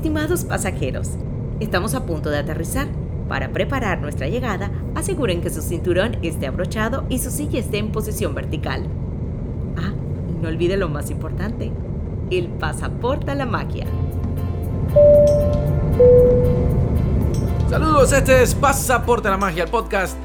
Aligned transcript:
Estimados 0.00 0.44
pasajeros, 0.44 1.10
estamos 1.60 1.94
a 1.94 2.06
punto 2.06 2.30
de 2.30 2.38
aterrizar. 2.38 2.88
Para 3.28 3.50
preparar 3.50 4.00
nuestra 4.00 4.28
llegada, 4.28 4.70
aseguren 4.94 5.42
que 5.42 5.50
su 5.50 5.60
cinturón 5.60 6.16
esté 6.22 6.46
abrochado 6.46 7.04
y 7.10 7.18
su 7.18 7.30
silla 7.30 7.60
esté 7.60 7.76
en 7.76 7.92
posición 7.92 8.34
vertical. 8.34 8.86
Ah, 9.76 9.92
no 10.40 10.48
olvide 10.48 10.78
lo 10.78 10.88
más 10.88 11.10
importante, 11.10 11.70
el 12.30 12.48
pasaporte 12.48 13.30
a 13.30 13.34
la 13.34 13.44
magia. 13.44 13.84
Saludos, 17.68 18.14
este 18.14 18.42
es 18.42 18.54
Pasaporte 18.54 19.28
a 19.28 19.32
la 19.32 19.36
Magia, 19.36 19.64
el 19.64 19.70
podcast 19.70 20.16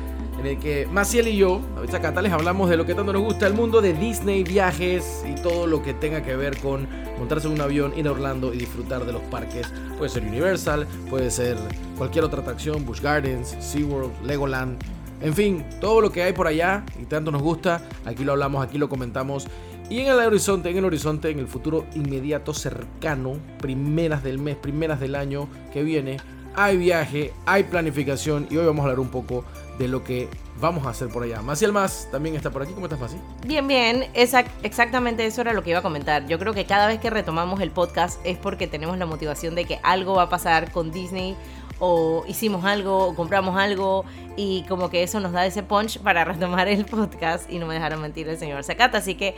en 0.46 0.52
el 0.52 0.59
que 0.59 0.88
Maciel 0.91 1.27
y 1.27 1.38
yo, 1.38 1.59
a 1.75 2.00
Cata, 2.00 2.21
les 2.21 2.32
hablamos 2.32 2.70
de 2.70 2.77
lo 2.77 2.86
que 2.86 2.94
tanto 2.94 3.12
nos 3.12 3.21
gusta, 3.23 3.48
el 3.48 3.55
mundo 3.55 3.82
de 3.82 3.94
Disney, 3.94 4.44
viajes 4.44 5.25
y 5.27 5.34
todo 5.41 5.66
lo 5.66 5.82
que 5.82 5.95
tenga 5.95 6.21
que 6.21 6.36
ver 6.36 6.58
con 6.59 6.88
montarse 7.17 7.48
en 7.48 7.53
un 7.53 7.62
avión, 7.62 7.94
ir 7.98 8.08
a 8.08 8.12
Orlando 8.12 8.53
y 8.53 8.58
disfrutar 8.58 9.05
de 9.05 9.13
los 9.13 9.23
parques. 9.23 9.67
Puede 9.98 10.09
ser 10.09 10.23
Universal, 10.23 10.86
puede 11.09 11.31
ser 11.31 11.58
cualquier 11.98 12.26
otra 12.26 12.41
atracción, 12.41 12.86
Busch 12.86 13.02
Gardens, 13.02 13.55
SeaWorld, 13.59 14.12
Legoland, 14.23 14.77
en 15.22 15.34
fin, 15.34 15.66
todo 15.81 16.00
lo 16.02 16.12
que 16.12 16.22
hay 16.22 16.34
por 16.34 16.45
allá 16.45 16.84
y 17.02 17.05
tanto 17.05 17.31
nos 17.31 17.41
gusta, 17.41 17.81
aquí 18.05 18.23
lo 18.23 18.34
hablamos, 18.34 18.64
aquí 18.64 18.77
lo 18.77 18.88
comentamos. 18.88 19.48
Y 19.89 20.00
en 20.00 20.08
el 20.08 20.20
horizonte, 20.20 20.70
en 20.70 20.77
el 20.77 20.86
horizonte, 20.86 21.30
en 21.30 21.39
el 21.39 21.48
futuro 21.48 21.86
inmediato, 21.95 22.53
cercano, 22.53 23.38
primeras 23.59 24.23
del 24.23 24.38
mes, 24.38 24.58
primeras 24.58 25.00
del 25.00 25.16
año 25.16 25.48
que 25.73 25.84
viene, 25.84 26.17
hay 26.55 26.77
viaje, 26.77 27.34
hay 27.45 27.64
planificación 27.64 28.48
y 28.50 28.58
hoy 28.58 28.66
vamos 28.66 28.82
a 28.82 28.84
hablar 28.84 29.00
un 29.00 29.09
poco 29.09 29.45
de 29.77 29.88
lo 29.88 30.04
que 30.04 30.30
vamos 30.59 30.86
a 30.86 30.90
hacer 30.90 31.09
por 31.09 31.23
allá. 31.23 31.41
Maciel 31.41 31.72
Más 31.72 32.08
también 32.12 32.36
está 32.36 32.50
por 32.50 32.62
aquí. 32.62 32.73
¿Cómo 32.73 32.86
estás, 32.86 33.00
Masi? 33.00 33.18
Bien, 33.45 33.68
bien. 33.68 34.05
exactamente 34.14 35.26
eso 35.26 35.41
era 35.41 35.54
lo 35.54 35.64
que 35.64 35.72
iba 35.72 35.80
a 35.80 35.81
comentar. 35.81 36.28
Yo 36.28 36.40
creo 36.40 36.54
que 36.54 36.66
cada 36.66 36.88
vez 36.88 37.00
que 37.00 37.09
retomamos 37.09 37.59
el 37.62 37.72
podcast 37.72 38.20
es 38.26 38.38
porque 38.38 38.67
tenemos 38.67 38.98
la 38.98 39.06
motivación 39.06 39.56
de 39.56 39.66
que 39.66 39.80
algo 39.83 40.16
va 40.16 40.23
a 40.23 40.30
pasar 40.30 40.72
con 40.72 40.92
Disney 40.92 41.36
o 41.80 42.23
hicimos 42.28 42.66
algo 42.66 43.08
o 43.08 43.16
compramos 43.16 43.58
algo 43.58 44.06
y 44.38 44.64
como 44.68 44.90
que 44.90 45.04
eso 45.04 45.20
nos 45.20 45.31
da 45.31 45.45
ese 45.45 45.64
punch 45.64 46.00
para 46.00 46.26
retomar 46.26 46.67
el 46.67 46.86
podcast 46.86 47.50
y 47.52 47.59
no 47.59 47.67
me 47.67 47.73
dejaron 47.73 48.02
mentir 48.02 48.28
el 48.28 48.38
señor 48.38 48.64
Zacata. 48.64 48.98
Así 48.98 49.16
que 49.16 49.36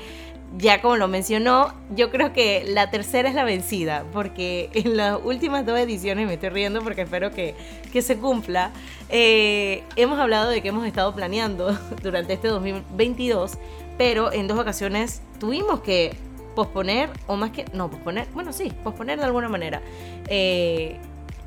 ya 0.58 0.82
como 0.82 0.96
lo 0.96 1.08
mencionó, 1.08 1.74
yo 1.96 2.10
creo 2.10 2.32
que 2.32 2.64
la 2.66 2.90
tercera 2.90 3.28
es 3.28 3.36
la 3.36 3.44
vencida, 3.44 4.06
porque 4.14 4.70
en 4.74 4.96
las 4.96 5.20
últimas 5.24 5.66
dos 5.66 5.78
ediciones, 5.78 6.26
me 6.28 6.36
estoy 6.36 6.50
riendo 6.50 6.82
porque 6.82 7.02
espero 7.02 7.32
que, 7.32 7.56
que 7.92 8.02
se 8.02 8.18
cumpla, 8.18 8.72
eh, 9.10 9.84
hemos 9.96 10.20
hablado 10.20 10.50
de 10.50 10.62
que 10.62 10.70
hemos 10.70 10.86
estado 10.86 11.14
planeando 11.14 11.78
durante 12.04 12.34
este 12.34 12.48
2022, 12.48 13.58
pero 13.98 14.32
en 14.32 14.48
dos 14.48 14.58
ocasiones 14.58 15.22
tuvimos 15.40 15.82
que 15.82 16.16
posponer, 16.56 17.10
o 17.28 17.36
más 17.36 17.52
que, 17.52 17.66
no, 17.74 17.92
posponer, 17.92 18.28
bueno, 18.34 18.52
sí, 18.52 18.74
posponer 18.84 19.20
de 19.20 19.26
alguna 19.26 19.50
manera, 19.50 19.82
eh, 20.28 20.98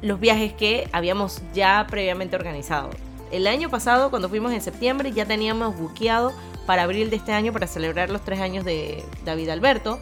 los 0.03 0.21
viajes 0.21 0.53
que 0.53 0.89
habíamos 0.93 1.43
ya 1.55 1.87
previamente 1.89 2.37
organizado. 2.37 2.91
El 3.31 3.47
año 3.47 3.69
pasado, 3.69 4.11
cuando 4.11 4.29
fuimos 4.29 4.53
en 4.53 4.61
septiembre, 4.61 5.13
ya 5.13 5.25
teníamos 5.25 5.79
buqueado 5.79 6.33
para 6.67 6.83
abril 6.83 7.11
de 7.11 7.17
este 7.17 7.33
año 7.33 7.53
para 7.53 7.67
celebrar 7.67 8.11
los 8.11 8.23
tres 8.23 8.41
años 8.41 8.65
de 8.65 9.05
David 9.25 9.51
Alberto, 9.51 10.01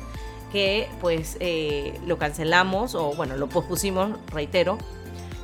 que 0.52 0.88
pues 1.00 1.36
eh, 1.40 1.98
lo 2.06 2.18
cancelamos 2.18 2.94
o 2.94 3.12
bueno, 3.14 3.36
lo 3.36 3.48
pospusimos, 3.48 4.18
reitero, 4.30 4.78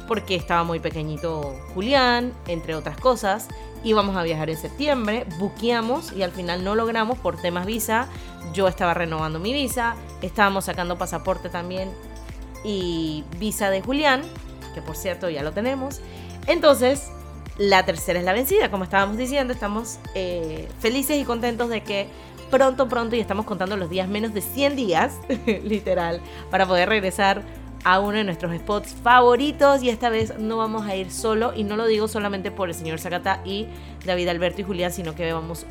porque 0.08 0.34
estaba 0.34 0.64
muy 0.64 0.80
pequeñito 0.80 1.54
Julián, 1.74 2.32
entre 2.46 2.74
otras 2.74 2.96
cosas. 2.96 3.48
Íbamos 3.82 4.16
a 4.16 4.22
viajar 4.22 4.48
en 4.48 4.56
septiembre, 4.56 5.26
buqueamos 5.38 6.12
y 6.12 6.22
al 6.22 6.32
final 6.32 6.64
no 6.64 6.74
logramos 6.74 7.18
por 7.18 7.40
temas 7.40 7.66
visa. 7.66 8.08
Yo 8.54 8.66
estaba 8.66 8.94
renovando 8.94 9.38
mi 9.38 9.52
visa, 9.52 9.96
estábamos 10.22 10.64
sacando 10.64 10.96
pasaporte 10.96 11.50
también 11.50 11.90
y 12.64 13.24
visa 13.38 13.68
de 13.68 13.82
Julián, 13.82 14.22
que 14.74 14.82
por 14.82 14.96
cierto 14.96 15.30
ya 15.30 15.42
lo 15.42 15.52
tenemos. 15.52 16.00
Entonces 16.46 17.10
la 17.56 17.84
tercera 17.84 18.18
es 18.18 18.24
la 18.24 18.32
vencida, 18.32 18.70
como 18.70 18.84
estábamos 18.84 19.16
diciendo, 19.16 19.52
estamos 19.52 19.98
eh, 20.14 20.68
felices 20.80 21.16
y 21.20 21.24
contentos 21.24 21.68
de 21.68 21.82
que 21.82 22.08
pronto, 22.50 22.88
pronto, 22.88 23.16
y 23.16 23.20
estamos 23.20 23.46
contando 23.46 23.76
los 23.76 23.88
días, 23.90 24.08
menos 24.08 24.34
de 24.34 24.40
100 24.40 24.76
días, 24.76 25.14
literal, 25.62 26.20
para 26.50 26.66
poder 26.66 26.88
regresar 26.88 27.42
a 27.84 28.00
uno 28.00 28.16
de 28.16 28.24
nuestros 28.24 28.56
spots 28.56 28.94
favoritos 29.02 29.82
y 29.82 29.90
esta 29.90 30.08
vez 30.08 30.38
no 30.38 30.56
vamos 30.56 30.86
a 30.86 30.96
ir 30.96 31.10
solo 31.10 31.52
y 31.54 31.64
no 31.64 31.76
lo 31.76 31.86
digo 31.86 32.08
solamente 32.08 32.50
por 32.50 32.70
el 32.70 32.74
señor 32.74 32.98
Zacata 32.98 33.40
y 33.44 33.66
David 34.06 34.28
Alberto 34.28 34.62
y 34.62 34.64
Julián, 34.64 34.90
sino 34.90 35.14
que 35.14 35.32
vamos 35.32 35.66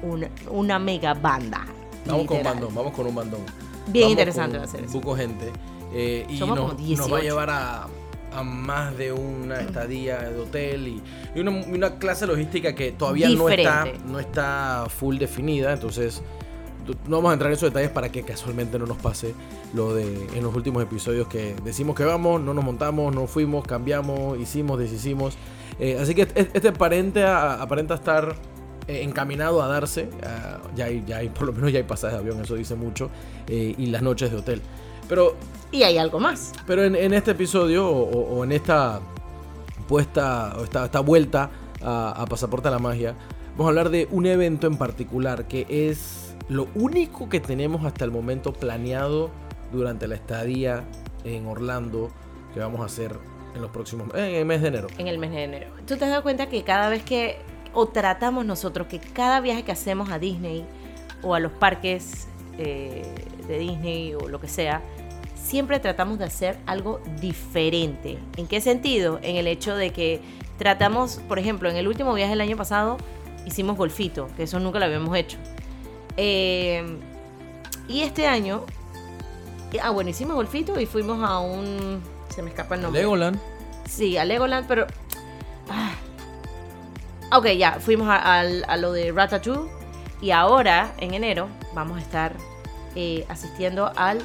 una 0.52 0.80
mega 0.80 1.16
banda. 1.16 1.66
Vamos 2.06 2.28
con 2.28 2.38
un 2.38 2.44
bandón, 2.44 2.75
vamos 2.75 2.94
con 2.94 3.08
un 3.08 3.16
bandón. 3.16 3.41
Bien 3.88 4.09
interesante 4.09 4.58
va 4.58 4.66
a 4.66 4.68
ser 4.68 4.84
eso. 4.84 4.94
Poco 4.94 5.16
gente. 5.16 5.52
Eh, 5.91 6.25
y 6.30 6.96
nos 6.96 7.12
va 7.12 7.18
a 7.18 7.22
llevar 7.22 7.50
a 7.50 7.88
a 8.36 8.44
más 8.44 8.98
de 8.98 9.12
una 9.12 9.62
estadía 9.62 10.20
de 10.30 10.40
hotel 10.40 10.88
y, 11.36 11.40
una, 11.40 11.98
clase 11.98 12.28
logística 12.28 12.76
que 12.76 12.92
todavía 12.92 13.30
no 13.30 13.50
está, 13.50 13.86
no 14.06 14.20
está 14.20 14.86
full 14.90 15.18
definida. 15.18 15.74
Entonces, 15.74 16.22
no 17.08 17.18
vamos 17.18 17.32
a 17.32 17.34
entrar 17.34 17.52
en 17.52 17.58
esos 17.58 17.70
detalles 17.70 17.92
para 17.92 18.10
que 18.10 18.24
casualmente 18.24 18.78
no 18.78 18.86
nos 18.86 18.98
pase 18.98 19.34
lo 19.74 19.96
de 19.96 20.28
en 20.36 20.44
los 20.44 20.54
últimos 20.56 20.84
episodios 20.84 21.28
que 21.28 21.56
decimos 21.64 21.96
que 21.96 22.04
vamos, 22.04 22.42
no 22.42 22.54
nos 22.54 22.64
montamos, 22.64 23.14
no 23.14 23.28
fuimos, 23.28 23.66
cambiamos, 23.66 24.40
hicimos, 24.40 24.80
deshicimos. 24.80 25.38
Eh, 25.80 25.98
así 26.00 26.14
que 26.14 26.28
este 26.36 26.68
aparenta, 26.68 27.62
aparenta 27.62 27.96
estar 27.96 28.36
eh, 28.88 29.02
encaminado 29.04 29.62
a 29.62 29.68
darse. 29.68 30.10
ya, 30.76 30.86
hay, 30.86 31.04
ya 31.06 31.18
hay, 31.18 31.30
por 31.30 31.48
lo 31.48 31.54
menos 31.54 31.72
ya 31.72 31.80
hay 31.80 31.86
pasajes 31.86 32.18
de 32.18 32.20
avión, 32.20 32.44
eso 32.44 32.56
dice 32.56 32.76
mucho. 32.76 33.10
Eh, 33.48 33.76
y 33.78 33.88
las 33.88 34.02
noches 34.02 34.32
de 34.32 34.38
hotel. 34.38 34.62
Pero 35.08 35.36
y 35.74 35.81
hay 35.81 35.97
algo 35.97 36.19
más. 36.19 36.53
Pero 36.68 36.84
en, 36.84 37.14
este 37.14 37.31
episodio 37.31 37.90
o, 37.90 38.44
en 38.44 38.52
esta 38.52 39.02
puesta, 39.88 40.56
o 40.58 40.64
esta, 40.64 41.00
vuelta 41.00 41.50
a, 41.81 42.25
Pasaporte 42.30 42.68
a 42.68 42.72
la 42.72 42.78
Magia, 42.78 43.16
vamos 43.53 43.66
a 43.66 43.69
hablar 43.69 43.90
de 43.90 44.08
un 44.12 44.28
evento 44.28 44.68
en 44.68 44.78
particular 44.78 45.47
que 45.47 45.66
es 45.68 46.36
lo 46.47 46.68
único 46.75 47.28
que 47.28 47.40
tenemos 47.40 47.86
hasta 47.86 48.06
el 48.06 48.12
momento 48.12 48.53
planeado 48.53 49.31
durante 49.72 50.08
la 50.08 50.14
estadía 50.14 50.84
en 51.24 51.47
Orlando 51.47 52.12
que 52.53 52.59
vamos 52.59 52.81
a 52.81 52.85
hacer 52.85 53.18
en 53.56 53.62
los 53.62 53.72
próximos 53.72 54.09
en 54.14 54.35
el 54.35 54.46
mes 54.46 54.62
de 54.62 54.68
enero. 54.68 54.88
En 55.00 55.08
el 55.08 55.18
mes 55.18 55.31
de 55.31 55.44
enero. 55.44 55.68
¿Tú 55.88 55.97
te 55.97 56.06
has 56.06 56.12
dado 56.12 56.22
cuenta 56.22 56.50
que 56.50 56.64
cada 56.64 56.90
vez 56.90 57.02
que 57.03 57.38
o 57.74 57.88
tratamos 57.88 58.46
nosotros 58.46 58.85
que 58.85 59.00
cada 59.00 59.41
viaje 59.41 59.64
que 59.64 59.72
hacemos 59.72 60.12
a 60.12 60.20
Disney 60.20 60.68
o 61.24 61.34
a 61.34 61.40
los 61.40 61.52
parques 61.52 62.28
eh, 62.59 63.03
de 63.47 63.58
Disney 63.58 64.14
o 64.14 64.28
lo 64.28 64.40
que 64.40 64.47
sea, 64.47 64.84
siempre 65.44 65.80
tratamos 65.80 66.18
de 66.18 66.26
hacer 66.26 66.58
algo 66.66 67.02
diferente. 67.20 68.18
¿En 68.38 68.48
qué 68.48 68.62
sentido? 68.62 69.20
En 69.22 69.36
el 69.36 69.48
hecho 69.48 69.76
de 69.76 69.92
que 69.92 70.22
tratamos, 70.58 71.20
por 71.28 71.38
ejemplo, 71.38 71.70
en 71.70 71.76
el 71.76 71.88
último 71.88 72.14
viaje 72.14 72.31
del 72.31 72.42
año 72.42 72.58
pasado 72.58 72.98
hicimos 73.46 73.78
golfito, 73.78 74.30
que 74.38 74.44
eso 74.44 74.59
nunca 74.59 74.80
lo 74.80 74.86
habíamos 74.86 75.16
hecho. 75.16 75.38
Eh, 76.16 76.98
y 77.88 78.02
este 78.02 78.26
año, 78.26 78.64
ah, 79.82 79.90
bueno, 79.90 80.09
hicimos 80.09 80.36
golfito 80.36 80.80
y 80.80 80.86
fuimos 80.86 81.22
a 81.28 81.40
un, 81.40 82.02
se 82.30 82.42
me 82.42 82.50
escapa 82.50 82.76
el 82.76 82.82
nombre. 82.82 83.02
Legoland. 83.02 83.40
Sí, 83.88 84.18
a 84.18 84.24
Legoland, 84.24 84.66
pero... 84.68 84.88
Ah, 85.70 85.92
ok, 87.38 87.48
ya, 87.50 87.80
fuimos 87.80 88.08
a, 88.09 88.44
lo 88.78 88.94
de 88.94 89.12
Ratatouille 89.12 89.70
y 90.22 90.32
ahora, 90.32 90.94
en 91.00 91.14
enero, 91.14 91.50
vamos 91.74 91.98
a 91.98 92.02
estar 92.02 92.34
eh, 92.96 93.26
asistiendo 93.28 93.92
al 93.98 94.22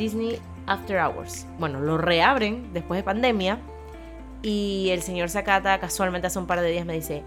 Disney 0.00 0.40
After 0.66 0.98
Hours. 0.98 1.46
Bueno, 1.58 1.78
lo 1.78 1.98
reabren 1.98 2.72
después 2.72 2.98
de 2.98 3.04
pandemia 3.04 3.58
y 4.42 4.88
el 4.90 5.02
señor 5.02 5.28
Sakata 5.28 5.78
casualmente 5.78 6.26
hace 6.26 6.38
un 6.38 6.46
par 6.46 6.60
de 6.62 6.70
días 6.70 6.86
me 6.86 6.94
dice, 6.94 7.22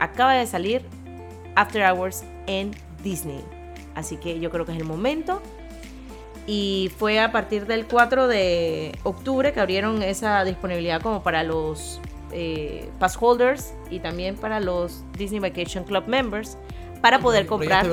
acaba 0.00 0.32
de 0.32 0.46
salir 0.46 0.82
After 1.54 1.82
Hours 1.84 2.24
en 2.46 2.70
Disney. 3.04 3.44
Así 3.94 4.16
que 4.16 4.40
yo 4.40 4.50
creo 4.50 4.64
que 4.64 4.72
es 4.72 4.78
el 4.78 4.84
momento. 4.84 5.42
Y 6.46 6.90
fue 6.96 7.20
a 7.20 7.30
partir 7.30 7.66
del 7.66 7.84
4 7.84 8.26
de 8.26 8.98
octubre 9.02 9.52
que 9.52 9.60
abrieron 9.60 10.02
esa 10.02 10.42
disponibilidad 10.44 11.02
como 11.02 11.22
para 11.22 11.42
los 11.42 12.00
eh, 12.32 12.88
pass 12.98 13.18
holders 13.20 13.74
y 13.90 13.98
también 13.98 14.36
para 14.36 14.60
los 14.60 15.04
Disney 15.18 15.40
Vacation 15.40 15.84
Club 15.84 16.04
members 16.06 16.56
para 17.02 17.18
poder 17.18 17.46
comprar. 17.46 17.86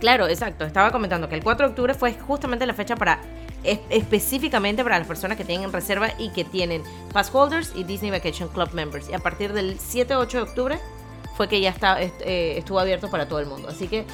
Claro, 0.00 0.28
exacto. 0.28 0.64
Estaba 0.64 0.90
comentando 0.90 1.28
que 1.28 1.34
el 1.34 1.42
4 1.42 1.66
de 1.66 1.70
octubre 1.70 1.94
fue 1.94 2.14
justamente 2.14 2.66
la 2.66 2.74
fecha 2.74 2.96
para 2.96 3.20
específicamente 3.64 4.84
para 4.84 4.98
las 4.98 5.06
personas 5.06 5.36
que 5.36 5.44
tienen 5.44 5.72
reserva 5.72 6.10
y 6.18 6.30
que 6.30 6.44
tienen 6.44 6.82
pass 7.12 7.30
holders 7.32 7.72
y 7.74 7.84
Disney 7.84 8.10
Vacation 8.10 8.48
Club 8.48 8.72
members. 8.72 9.08
Y 9.08 9.14
a 9.14 9.18
partir 9.18 9.52
del 9.52 9.78
7-8 9.78 10.30
de 10.30 10.40
octubre 10.40 10.78
fue 11.36 11.48
que 11.48 11.60
ya 11.60 11.70
está, 11.70 12.00
eh, 12.00 12.58
estuvo 12.58 12.78
abierto 12.78 13.10
para 13.10 13.28
todo 13.28 13.40
el 13.40 13.46
mundo. 13.46 13.68
Así 13.68 13.88
que 13.88 14.06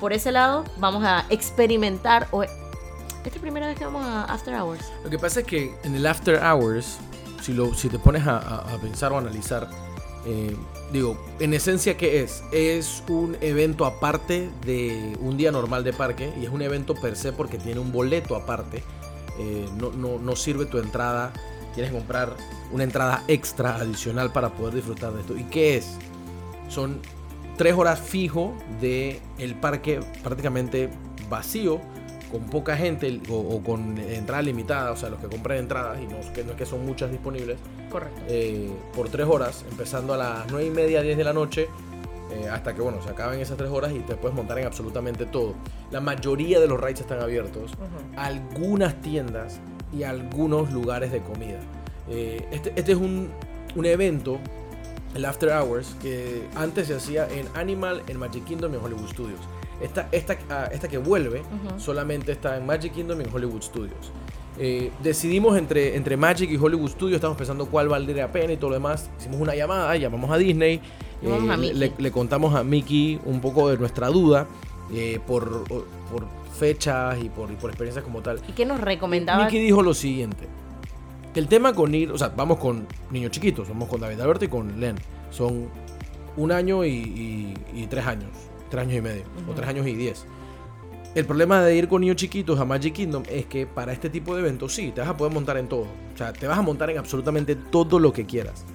por 0.00 0.12
ese 0.12 0.32
lado 0.32 0.64
vamos 0.78 1.04
a 1.04 1.24
experimentar. 1.30 2.28
O, 2.30 2.42
¿Esta 2.42 3.40
primera 3.40 3.66
vez 3.66 3.76
que 3.76 3.84
vamos 3.84 4.06
a 4.06 4.24
After 4.24 4.54
Hours? 4.54 4.92
Lo 5.02 5.10
que 5.10 5.18
pasa 5.18 5.40
es 5.40 5.46
que 5.46 5.74
en 5.82 5.96
el 5.96 6.06
After 6.06 6.40
Hours, 6.40 6.98
si, 7.42 7.52
lo, 7.52 7.74
si 7.74 7.88
te 7.88 7.98
pones 7.98 8.24
a, 8.24 8.38
a 8.38 8.78
pensar 8.78 9.12
o 9.12 9.18
analizar, 9.18 9.68
eh, 10.26 10.56
digo, 10.92 11.16
en 11.38 11.54
esencia, 11.54 11.96
¿qué 11.96 12.22
es? 12.22 12.42
Es 12.52 13.02
un 13.08 13.36
evento 13.40 13.86
aparte 13.86 14.50
de 14.64 15.16
un 15.20 15.36
día 15.36 15.52
normal 15.52 15.84
de 15.84 15.92
parque 15.92 16.32
y 16.40 16.44
es 16.44 16.50
un 16.50 16.62
evento 16.62 16.94
per 16.94 17.16
se 17.16 17.32
porque 17.32 17.58
tiene 17.58 17.80
un 17.80 17.92
boleto 17.92 18.34
aparte 18.34 18.82
eh, 19.38 19.68
no, 19.76 19.90
no, 19.92 20.18
no 20.18 20.36
sirve 20.36 20.66
tu 20.66 20.78
entrada. 20.78 21.32
Tienes 21.74 21.92
que 21.92 21.98
comprar 21.98 22.36
una 22.72 22.84
entrada 22.84 23.22
extra 23.28 23.76
adicional 23.76 24.32
para 24.32 24.50
poder 24.50 24.74
disfrutar 24.74 25.12
de 25.12 25.20
esto. 25.20 25.36
¿Y 25.36 25.44
qué 25.44 25.76
es? 25.76 25.98
Son 26.68 27.00
tres 27.56 27.74
horas 27.74 28.00
fijo 28.00 28.56
de 28.80 29.20
parque 29.60 30.00
prácticamente 30.22 30.90
vacío 31.28 31.80
con 32.30 32.42
poca 32.44 32.76
gente 32.76 33.20
o, 33.30 33.60
con 33.62 33.98
entrada 33.98 34.42
limitada, 34.42 34.92
o 34.92 34.96
sea, 34.96 35.10
los 35.10 35.20
que 35.20 35.28
compran 35.28 35.58
entradas 35.58 35.98
y 36.00 36.06
no, 36.06 36.16
que 36.32 36.44
no 36.44 36.52
es 36.52 36.56
que 36.56 36.66
son 36.66 36.84
muchas 36.84 37.10
disponibles. 37.10 37.58
Correcto. 37.90 38.20
Eh, 38.28 38.70
por 38.94 39.08
tres 39.08 39.26
horas, 39.26 39.64
empezando 39.70 40.14
a 40.14 40.16
las 40.16 40.50
9 40.50 40.66
y 40.66 40.70
media, 40.70 41.02
10 41.02 41.16
de 41.16 41.24
la 41.24 41.32
noche, 41.32 41.68
eh, 42.32 42.48
hasta 42.48 42.74
que, 42.74 42.82
bueno, 42.82 43.00
se 43.02 43.10
acaben 43.10 43.40
esas 43.40 43.56
tres 43.56 43.70
horas 43.70 43.92
y 43.92 44.00
te 44.00 44.16
puedes 44.16 44.34
montar 44.34 44.58
en 44.58 44.66
absolutamente 44.66 45.26
todo. 45.26 45.54
La 45.90 46.00
mayoría 46.00 46.58
de 46.58 46.66
los 46.66 46.80
rides 46.80 47.00
están 47.00 47.20
abiertos, 47.20 47.72
algunas 48.16 49.00
tiendas 49.00 49.60
y 49.96 50.02
algunos 50.02 50.72
lugares 50.72 51.12
de 51.12 51.20
comida. 51.20 51.60
Eh, 52.08 52.46
este, 52.50 52.72
este, 52.76 52.92
es 52.92 52.98
un, 52.98 53.30
un 53.74 53.86
evento 53.86 54.40
el 55.14 55.24
After 55.24 55.48
Hours, 55.50 55.96
que 56.02 56.46
antes 56.56 56.88
se 56.88 56.94
hacía 56.94 57.26
en 57.28 57.46
Animal, 57.54 58.02
en 58.06 58.18
Magic 58.18 58.44
Kingdom 58.44 58.72
y 58.72 58.76
en 58.76 58.84
Hollywood 58.84 59.08
Studios. 59.08 59.40
Esta, 59.80 60.08
esta, 60.10 60.38
ah, 60.48 60.68
esta 60.72 60.88
que 60.88 60.98
vuelve 60.98 61.42
solamente 61.76 62.32
está 62.32 62.56
en 62.56 62.64
Magic 62.64 62.94
Kingdom 62.94 63.20
y 63.20 63.24
en 63.24 63.34
Hollywood 63.34 63.62
Studios. 63.62 64.12
Eh, 64.58 64.90
decidimos 65.02 65.58
entre, 65.58 65.96
entre 65.96 66.16
Magic 66.16 66.50
y 66.50 66.56
Hollywood 66.56 66.88
Studios, 66.88 67.16
estamos 67.16 67.36
pensando 67.36 67.66
cuál 67.66 67.88
valdría 67.88 68.26
la 68.26 68.32
pena 68.32 68.54
y 68.54 68.56
todo 68.56 68.70
lo 68.70 68.76
demás. 68.76 69.10
Hicimos 69.18 69.40
una 69.40 69.54
llamada, 69.54 69.94
llamamos 69.96 70.30
a 70.30 70.38
Disney, 70.38 70.80
eh, 71.22 71.92
le, 71.98 72.10
contamos 72.10 72.54
a 72.54 72.64
Mickey 72.64 73.20
un 73.26 73.40
poco 73.40 73.68
de 73.68 73.76
nuestra 73.76 74.08
duda 74.08 74.46
eh, 74.92 75.20
por, 75.26 75.64
por, 75.64 75.86
fechas 76.58 77.18
y 77.22 77.28
por, 77.28 77.52
y 77.52 77.56
por 77.56 77.68
experiencias 77.68 78.02
como 78.02 78.22
tal. 78.22 78.40
¿Y 78.48 78.52
qué 78.52 78.64
nos 78.64 78.80
recomendaba? 78.80 79.44
Mickey 79.44 79.60
dijo 79.60 79.82
lo 79.82 79.92
siguiente. 79.92 80.48
El 81.34 81.48
tema 81.48 81.74
con 81.74 81.94
ir, 81.94 82.10
o 82.10 82.16
sea, 82.16 82.28
vamos 82.28 82.58
con 82.58 82.86
niños 83.10 83.30
chiquitos, 83.30 83.68
vamos 83.68 83.90
con 83.90 84.00
David 84.00 84.18
Alberto 84.20 84.46
y 84.46 84.48
con 84.48 84.80
Len. 84.80 84.96
Son 85.30 85.68
un 86.38 86.50
año 86.50 86.82
y 86.82 87.54
tres 87.90 88.06
años 88.06 88.30
tres 88.68 88.82
años 88.82 88.98
y 88.98 89.00
medio, 89.00 89.22
o 89.48 89.52
tres 89.52 89.68
años 89.68 89.86
y 89.86 89.94
diez. 89.94 90.26
El 91.16 91.24
problema 91.24 91.62
de 91.62 91.74
ir 91.74 91.88
con 91.88 92.02
niños 92.02 92.16
chiquitos 92.16 92.60
a 92.60 92.66
Magic 92.66 92.92
Kingdom 92.92 93.22
es 93.30 93.46
que 93.46 93.66
para 93.66 93.90
este 93.90 94.10
tipo 94.10 94.34
de 94.34 94.42
eventos 94.42 94.74
sí, 94.74 94.92
te 94.94 95.00
vas 95.00 95.08
a 95.08 95.16
poder 95.16 95.32
montar 95.32 95.56
en 95.56 95.66
todo. 95.66 95.86
O 96.14 96.16
sea, 96.18 96.34
te 96.34 96.46
vas 96.46 96.58
a 96.58 96.62
montar 96.62 96.90
en 96.90 96.98
absolutamente 96.98 97.56
todo 97.56 97.98
lo 97.98 98.12
que 98.12 98.26
quieras. 98.26 98.66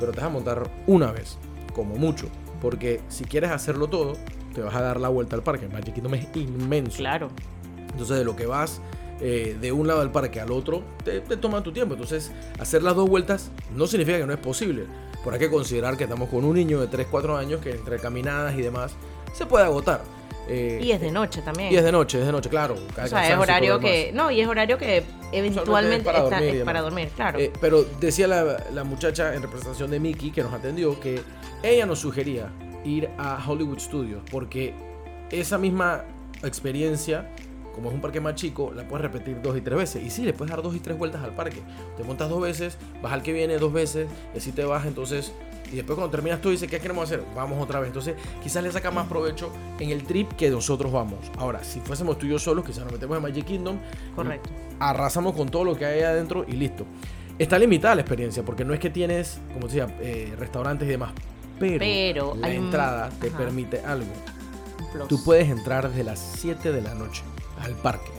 Pero 0.00 0.10
te 0.10 0.16
vas 0.16 0.26
a 0.26 0.32
montar 0.32 0.70
una 0.86 1.12
vez, 1.12 1.36
como 1.74 1.96
mucho. 1.96 2.28
Porque 2.62 3.02
si 3.08 3.24
quieres 3.24 3.50
hacerlo 3.50 3.88
todo, 3.88 4.14
te 4.54 4.62
vas 4.62 4.74
a 4.74 4.80
dar 4.80 4.98
la 4.98 5.10
vuelta 5.10 5.36
al 5.36 5.42
parque. 5.42 5.68
Magic 5.68 5.92
Kingdom 5.92 6.14
es 6.14 6.26
inmenso. 6.36 6.96
Claro. 6.96 7.28
Entonces, 7.90 8.16
de 8.16 8.24
lo 8.24 8.34
que 8.34 8.46
vas 8.46 8.80
eh, 9.20 9.54
de 9.60 9.70
un 9.70 9.86
lado 9.86 10.00
del 10.00 10.10
parque 10.10 10.40
al 10.40 10.52
otro, 10.52 10.82
te, 11.04 11.20
te, 11.20 11.36
toma 11.36 11.62
tu 11.62 11.72
tiempo. 11.72 11.92
Entonces, 11.92 12.32
hacer 12.58 12.82
las 12.82 12.96
dos 12.96 13.10
vueltas 13.10 13.50
no 13.76 13.86
significa 13.86 14.16
que 14.16 14.26
no 14.26 14.32
es 14.32 14.38
posible. 14.38 14.86
Por 15.22 15.34
hay 15.34 15.38
que 15.38 15.50
considerar 15.50 15.98
que 15.98 16.04
estamos 16.04 16.30
con 16.30 16.44
un 16.44 16.54
niño 16.54 16.80
de 16.80 16.86
3, 16.86 17.08
4 17.10 17.36
años 17.36 17.60
que 17.60 17.72
entre 17.72 17.98
caminadas 17.98 18.56
y 18.58 18.62
demás 18.62 18.96
se 19.34 19.46
puede 19.46 19.64
agotar. 19.64 20.02
Eh, 20.48 20.78
y 20.82 20.92
es 20.92 21.00
de 21.00 21.10
noche 21.10 21.40
también. 21.42 21.72
Y 21.72 21.76
es 21.76 21.84
de 21.84 21.90
noche, 21.90 22.20
es 22.20 22.26
de 22.26 22.32
noche, 22.32 22.50
claro. 22.50 22.74
O 22.74 23.06
sea, 23.06 23.32
es 23.32 23.38
horario 23.38 23.80
que. 23.80 24.10
No, 24.12 24.30
y 24.30 24.40
es 24.40 24.48
horario 24.48 24.78
que 24.78 25.02
eventualmente 25.32 26.04
para 26.04 26.24
está, 26.24 26.36
dormir, 26.36 26.56
es 26.56 26.64
para 26.64 26.80
dormir, 26.82 27.08
claro. 27.16 27.38
Eh, 27.38 27.50
pero 27.60 27.84
decía 27.98 28.26
la, 28.26 28.64
la, 28.72 28.84
muchacha 28.84 29.34
en 29.34 29.42
representación 29.42 29.90
de 29.90 30.00
Mickey 30.00 30.30
que 30.30 30.42
nos 30.42 30.52
atendió 30.52 31.00
que 31.00 31.20
ella 31.62 31.86
nos 31.86 32.00
sugería 32.00 32.50
ir 32.84 33.08
a 33.16 33.42
Hollywood 33.46 33.78
Studios 33.78 34.22
porque 34.30 34.74
esa 35.30 35.56
misma 35.56 36.04
experiencia 36.42 37.30
como 37.74 37.88
es 37.88 37.94
un 37.94 38.00
parque 38.00 38.20
más 38.20 38.36
chico, 38.36 38.72
la 38.72 38.86
puedes 38.86 39.02
repetir 39.02 39.42
dos 39.42 39.56
y 39.56 39.60
tres 39.60 39.76
veces. 39.76 40.02
Y 40.02 40.10
sí, 40.10 40.22
le 40.22 40.32
puedes 40.32 40.50
dar 40.50 40.62
dos 40.62 40.76
y 40.76 40.80
tres 40.80 40.96
vueltas 40.96 41.22
al 41.24 41.34
parque. 41.34 41.60
Te 41.96 42.04
montas 42.04 42.28
dos 42.28 42.40
veces, 42.40 42.78
vas 43.02 43.12
al 43.12 43.22
que 43.22 43.32
viene 43.32 43.58
dos 43.58 43.72
veces, 43.72 44.06
y 44.32 44.38
así 44.38 44.52
te 44.52 44.64
vas. 44.64 44.86
Entonces, 44.86 45.32
y 45.74 45.78
después 45.78 45.96
cuando 45.96 46.12
terminas 46.12 46.40
tú 46.40 46.50
dices, 46.50 46.70
¿qué 46.70 46.78
queremos 46.78 47.02
hacer? 47.02 47.24
Vamos 47.34 47.60
otra 47.60 47.80
vez. 47.80 47.88
Entonces, 47.88 48.14
quizás 48.40 48.62
le 48.62 48.70
saca 48.70 48.92
más 48.92 49.08
provecho 49.08 49.50
en 49.80 49.90
el 49.90 50.04
trip 50.04 50.32
que 50.34 50.48
nosotros 50.48 50.92
vamos. 50.92 51.18
Ahora, 51.36 51.64
si 51.64 51.80
fuésemos 51.80 52.16
tú 52.16 52.26
y 52.26 52.28
yo 52.28 52.38
solos, 52.38 52.64
quizás 52.64 52.84
nos 52.84 52.92
metemos 52.92 53.16
en 53.16 53.22
Magic 53.24 53.44
Kingdom. 53.44 53.78
Correcto. 54.14 54.50
Arrasamos 54.78 55.34
con 55.34 55.48
todo 55.48 55.64
lo 55.64 55.76
que 55.76 55.84
hay 55.84 56.02
adentro 56.02 56.44
y 56.46 56.52
listo. 56.52 56.86
Está 57.40 57.58
limitada 57.58 57.96
la 57.96 58.02
experiencia, 58.02 58.44
porque 58.44 58.64
no 58.64 58.72
es 58.72 58.78
que 58.78 58.88
tienes, 58.88 59.40
como 59.52 59.66
decía, 59.66 59.88
eh, 60.00 60.32
restaurantes 60.38 60.86
y 60.86 60.92
demás. 60.92 61.12
Pero, 61.58 62.36
la 62.36 62.50
entrada 62.50 63.10
te 63.20 63.32
permite 63.32 63.80
algo. 63.80 64.12
Tú 65.08 65.24
puedes 65.24 65.48
entrar 65.48 65.88
desde 65.88 66.04
las 66.04 66.20
7 66.38 66.70
de 66.70 66.82
la 66.82 66.94
noche 66.94 67.24
al 67.60 67.74
parque. 67.74 68.12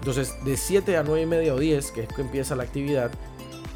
Entonces, 0.00 0.34
de 0.44 0.58
7 0.58 0.98
a 0.98 1.02
9 1.02 1.22
y 1.22 1.26
media 1.26 1.54
o 1.54 1.58
10, 1.58 1.90
que 1.92 2.02
es 2.02 2.08
que 2.08 2.20
empieza 2.20 2.54
la 2.54 2.64
actividad, 2.64 3.10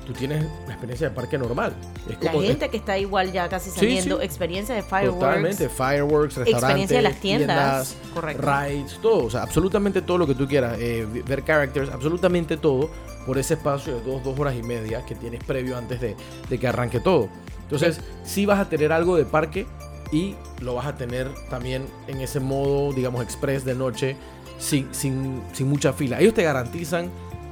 tú 0.08 0.14
tienes 0.14 0.42
la 0.66 0.72
experiencia 0.72 1.10
de 1.10 1.14
parque 1.14 1.36
normal. 1.36 1.74
Es 2.08 2.24
la 2.24 2.32
gente 2.32 2.70
que 2.70 2.78
está 2.78 2.96
igual 2.96 3.30
ya 3.30 3.46
casi 3.50 3.68
saliendo, 3.70 4.22
experiencia 4.22 4.74
de 4.74 4.82
fireworks. 4.82 5.20
Totalmente, 5.20 5.68
fireworks, 5.68 6.36
restaurantes, 6.36 6.54
experiencia 6.54 6.96
de 6.96 7.02
las 7.02 7.20
tiendas, 7.20 7.96
rides, 8.14 8.98
todo, 9.02 9.26
o 9.26 9.30
sea, 9.30 9.42
absolutamente 9.42 10.00
todo 10.00 10.16
lo 10.16 10.26
que 10.26 10.34
tú 10.34 10.48
quieras, 10.48 10.78
eh, 10.80 11.06
ver 11.26 11.44
characters, 11.44 11.90
absolutamente 11.90 12.56
todo 12.56 12.88
por 13.26 13.36
ese 13.36 13.54
espacio 13.54 13.96
de 13.96 14.02
dos, 14.02 14.24
dos 14.24 14.38
horas 14.38 14.54
y 14.56 14.62
media 14.62 15.04
que 15.04 15.14
tienes 15.14 15.44
previo 15.44 15.76
antes 15.76 16.00
de, 16.00 16.16
de 16.48 16.58
que 16.58 16.66
arranque 16.66 17.00
todo. 17.00 17.28
Entonces, 17.64 18.00
sí 18.24 18.46
vas 18.46 18.60
a 18.60 18.70
tener 18.70 18.92
algo 18.92 19.14
de 19.14 19.26
parque 19.26 19.66
y 20.10 20.36
lo 20.62 20.74
vas 20.74 20.86
a 20.86 20.96
tener 20.96 21.28
también 21.50 21.84
en 22.06 22.22
ese 22.22 22.40
modo, 22.40 22.94
digamos, 22.94 23.22
express 23.22 23.62
de 23.66 23.74
noche 23.74 24.16
sin, 24.58 24.88
sin, 24.94 25.42
sin 25.52 25.68
mucha 25.68 25.92
fila. 25.92 26.18
Ellos 26.18 26.32
te 26.32 26.44
garantizan 26.44 27.10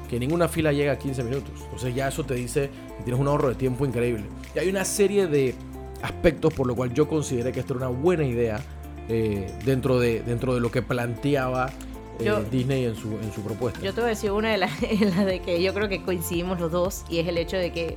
que 0.08 0.18
ninguna 0.18 0.48
fila 0.48 0.72
llega 0.72 0.92
a 0.92 0.98
15 0.98 1.24
minutos. 1.24 1.52
Entonces 1.64 1.94
ya 1.94 2.08
eso 2.08 2.24
te 2.24 2.34
dice 2.34 2.70
que 2.98 3.04
tienes 3.04 3.20
un 3.20 3.28
ahorro 3.28 3.48
de 3.48 3.54
tiempo 3.54 3.84
increíble. 3.84 4.24
Y 4.54 4.58
hay 4.58 4.68
una 4.68 4.84
serie 4.84 5.26
de 5.26 5.54
aspectos 6.02 6.52
por 6.54 6.66
lo 6.66 6.74
cual 6.74 6.92
yo 6.92 7.08
consideré 7.08 7.52
que 7.52 7.60
esto 7.60 7.74
era 7.76 7.88
una 7.88 7.98
buena 7.98 8.24
idea 8.24 8.60
eh, 9.08 9.52
dentro, 9.64 9.98
de, 9.98 10.22
dentro 10.22 10.54
de 10.54 10.60
lo 10.60 10.70
que 10.70 10.82
planteaba 10.82 11.70
eh, 12.18 12.44
Disney 12.50 12.84
en 12.84 12.96
su, 12.96 13.12
en 13.12 13.32
su 13.32 13.42
propuesta. 13.42 13.80
Yo 13.80 13.92
te 13.92 14.00
voy 14.00 14.08
a 14.08 14.10
decir 14.10 14.30
una 14.30 14.50
de 14.50 14.58
las 14.58 14.72
la 15.16 15.24
de 15.24 15.40
que 15.40 15.62
yo 15.62 15.74
creo 15.74 15.88
que 15.88 16.02
coincidimos 16.02 16.60
los 16.60 16.72
dos 16.72 17.04
y 17.08 17.18
es 17.18 17.28
el 17.28 17.38
hecho 17.38 17.56
de 17.56 17.72
que 17.72 17.96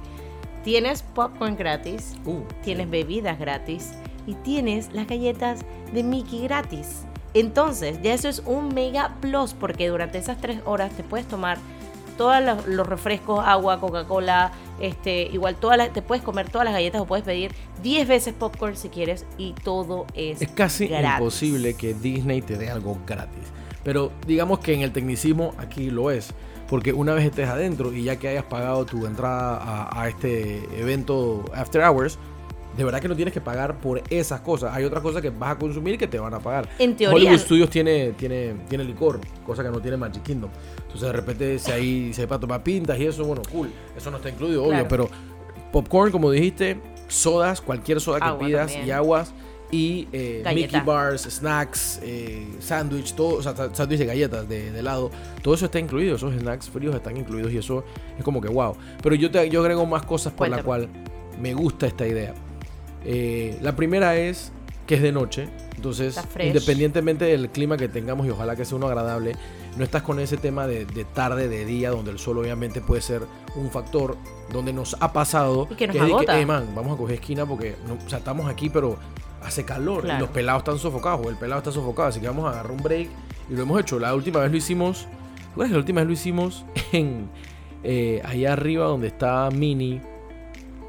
tienes 0.63 1.01
popcorn 1.01 1.55
gratis, 1.55 2.15
uh, 2.25 2.41
tienes 2.63 2.89
bebidas 2.89 3.39
gratis 3.39 3.91
y 4.27 4.35
tienes 4.35 4.93
las 4.93 5.07
galletas 5.07 5.61
de 5.93 6.03
Mickey 6.03 6.43
gratis. 6.43 7.05
Entonces, 7.33 8.01
ya 8.01 8.13
eso 8.13 8.27
es 8.27 8.41
un 8.45 8.73
mega 8.73 9.15
plus 9.21 9.53
porque 9.53 9.87
durante 9.87 10.17
esas 10.17 10.39
tres 10.41 10.59
horas 10.65 10.91
te 10.93 11.03
puedes 11.03 11.27
tomar 11.27 11.57
todos 12.19 12.67
los, 12.67 12.85
refrescos, 12.85 13.41
agua, 13.47 13.79
Coca-Cola, 13.79 14.51
este, 14.81 15.21
igual 15.31 15.55
todas 15.55 15.77
las, 15.77 15.93
te 15.93 16.01
puedes 16.01 16.21
comer 16.21 16.49
todas 16.49 16.65
las 16.65 16.73
galletas 16.73 16.99
o 16.99 17.05
puedes 17.05 17.23
pedir 17.23 17.55
10 17.81 18.09
veces 18.09 18.33
popcorn 18.33 18.75
si 18.75 18.89
quieres 18.89 19.25
y 19.37 19.53
todo 19.53 20.05
es 20.13 20.41
Es 20.41 20.51
casi 20.51 20.93
imposible 20.93 21.75
que 21.75 21.93
Disney 21.93 22.41
te 22.41 22.57
dé 22.57 22.69
algo 22.69 22.97
gratis. 23.07 23.45
Pero 23.85 24.11
digamos 24.27 24.59
que 24.59 24.73
en 24.73 24.81
el 24.81 24.91
tecnicismo 24.91 25.53
aquí 25.57 25.89
lo 25.91 26.11
es. 26.11 26.33
Porque 26.67 26.91
una 26.91 27.13
vez 27.13 27.23
estés 27.23 27.47
adentro 27.47 27.93
y 27.93 28.03
ya 28.03 28.17
que 28.17 28.27
hayas 28.27 28.43
pagado 28.43 28.85
tu 28.85 29.05
entrada 29.05 29.55
a, 29.55 30.01
a 30.01 30.09
este 30.09 30.57
evento 30.77 31.45
After 31.55 31.81
Hours, 31.81 32.19
de 32.77 32.83
verdad 32.83 33.01
que 33.01 33.07
no 33.07 33.15
tienes 33.15 33.33
que 33.33 33.41
pagar 33.41 33.79
por 33.79 34.01
esas 34.09 34.41
cosas. 34.41 34.73
Hay 34.73 34.83
otras 34.83 35.01
cosas 35.01 35.21
que 35.21 35.29
vas 35.29 35.51
a 35.51 35.59
consumir 35.59 35.97
que 35.97 36.07
te 36.07 36.19
van 36.19 36.33
a 36.33 36.39
pagar. 36.39 36.69
En 36.77 36.95
teoría. 36.95 37.15
Hollywood 37.15 37.39
Studios 37.39 37.69
tiene, 37.69 38.13
tiene, 38.13 38.55
tiene 38.67 38.83
licor, 38.83 39.19
cosa 39.45 39.63
que 39.63 39.69
no 39.69 39.81
tiene 39.81 39.97
Magic 39.97 40.23
Kingdom. 40.23 40.49
Entonces 40.77 41.01
de 41.01 41.11
repente 41.11 41.59
si 41.59 41.71
hay, 41.71 42.13
si 42.13 42.21
hay 42.21 42.27
para 42.27 42.39
tomar 42.39 42.63
pintas 42.63 42.97
y 42.99 43.05
eso, 43.05 43.25
bueno, 43.25 43.41
cool. 43.51 43.69
Eso 43.95 44.11
no 44.11 44.17
está 44.17 44.29
incluido, 44.29 44.63
obvio, 44.63 44.87
pero 44.87 45.09
popcorn, 45.71 46.11
como 46.11 46.31
dijiste, 46.31 46.79
sodas, 47.07 47.61
cualquier 47.61 47.99
soda 47.99 48.19
que 48.19 48.45
pidas 48.45 48.77
y 48.85 48.91
aguas. 48.91 49.33
Y 49.71 50.07
eh, 50.13 50.43
Mickey 50.55 50.81
Bars, 50.81 51.27
snacks, 51.29 51.99
eh, 52.01 52.55
sándwich, 52.59 53.13
todo, 53.13 53.35
o 53.35 53.43
sea, 53.43 53.53
sándwich 53.71 53.99
de 53.99 54.05
galletas 54.07 54.49
de, 54.49 54.69
helado, 54.69 55.11
todo 55.43 55.53
eso 55.53 55.65
está 55.65 55.77
incluido, 55.77 56.15
esos 56.15 56.33
snacks 56.33 56.71
fríos 56.71 56.95
están 56.95 57.15
incluidos 57.17 57.51
y 57.51 57.57
eso 57.59 57.83
es 58.17 58.23
como 58.23 58.41
que 58.41 58.47
wow. 58.47 58.75
Pero 59.03 59.13
yo, 59.13 59.29
te, 59.29 59.47
yo 59.47 59.61
agrego 59.61 59.85
más 59.85 60.03
cosas 60.07 60.33
por 60.33 60.49
la 60.49 60.63
cual 60.63 60.89
me 61.39 61.53
gusta 61.53 61.85
esta 61.85 62.07
idea. 62.07 62.33
Eh, 63.05 63.57
la 63.61 63.75
primera 63.75 64.17
es 64.17 64.51
que 64.85 64.95
es 64.95 65.01
de 65.01 65.11
noche, 65.11 65.47
entonces 65.75 66.19
independientemente 66.39 67.25
del 67.25 67.49
clima 67.49 67.77
que 67.77 67.87
tengamos 67.87 68.25
y 68.25 68.31
ojalá 68.31 68.55
que 68.55 68.65
sea 68.65 68.75
uno 68.75 68.87
agradable, 68.87 69.33
no 69.77 69.83
estás 69.83 70.01
con 70.01 70.19
ese 70.19 70.37
tema 70.37 70.67
de, 70.67 70.85
tarde, 71.13 71.47
de 71.47 71.63
día, 71.63 71.91
donde 71.91 72.11
el 72.11 72.19
sol 72.19 72.39
obviamente 72.39 72.81
puede 72.81 73.01
ser 73.01 73.21
un 73.55 73.69
factor, 73.69 74.17
donde 74.51 74.73
nos 74.73 74.97
ha 74.99 75.13
pasado 75.13 75.67
y 75.69 75.75
que 75.75 75.87
nos 75.87 75.97
agota. 75.97 76.43
vamos 76.75 76.93
a 76.93 76.97
coger 76.97 77.15
esquina 77.15 77.45
porque 77.45 77.75
o 78.05 78.09
sea, 78.09 78.17
estamos 78.17 78.49
aquí 78.49 78.69
pero 78.69 78.97
hace 79.43 79.63
calor 79.63 80.05
y 80.05 80.19
los 80.19 80.29
pelados 80.29 80.61
están 80.61 80.79
sofocados 80.79 81.25
o 81.25 81.29
el 81.29 81.37
pelado 81.37 81.59
está 81.59 81.71
sofocado, 81.71 82.09
así 82.09 82.19
que 82.19 82.27
vamos 82.27 82.47
a 82.47 82.49
agarrar 82.49 82.71
un 82.71 82.81
break 82.81 83.09
y 83.49 83.53
lo 83.53 83.61
hemos 83.61 83.79
hecho. 83.79 83.99
La 83.99 84.13
última 84.15 84.39
vez 84.39 84.51
lo 84.51 84.57
hicimos, 84.57 85.07
¿cuál 85.55 85.67
es 85.67 85.71
la 85.71 85.77
última 85.77 86.01
vez 86.01 86.07
lo 86.07 86.13
hicimos? 86.13 86.65
En 86.91 87.29
eh, 87.83 88.21
allá 88.25 88.53
arriba 88.53 88.85
donde 88.85 89.07
está 89.07 89.49
Mini, 89.51 90.01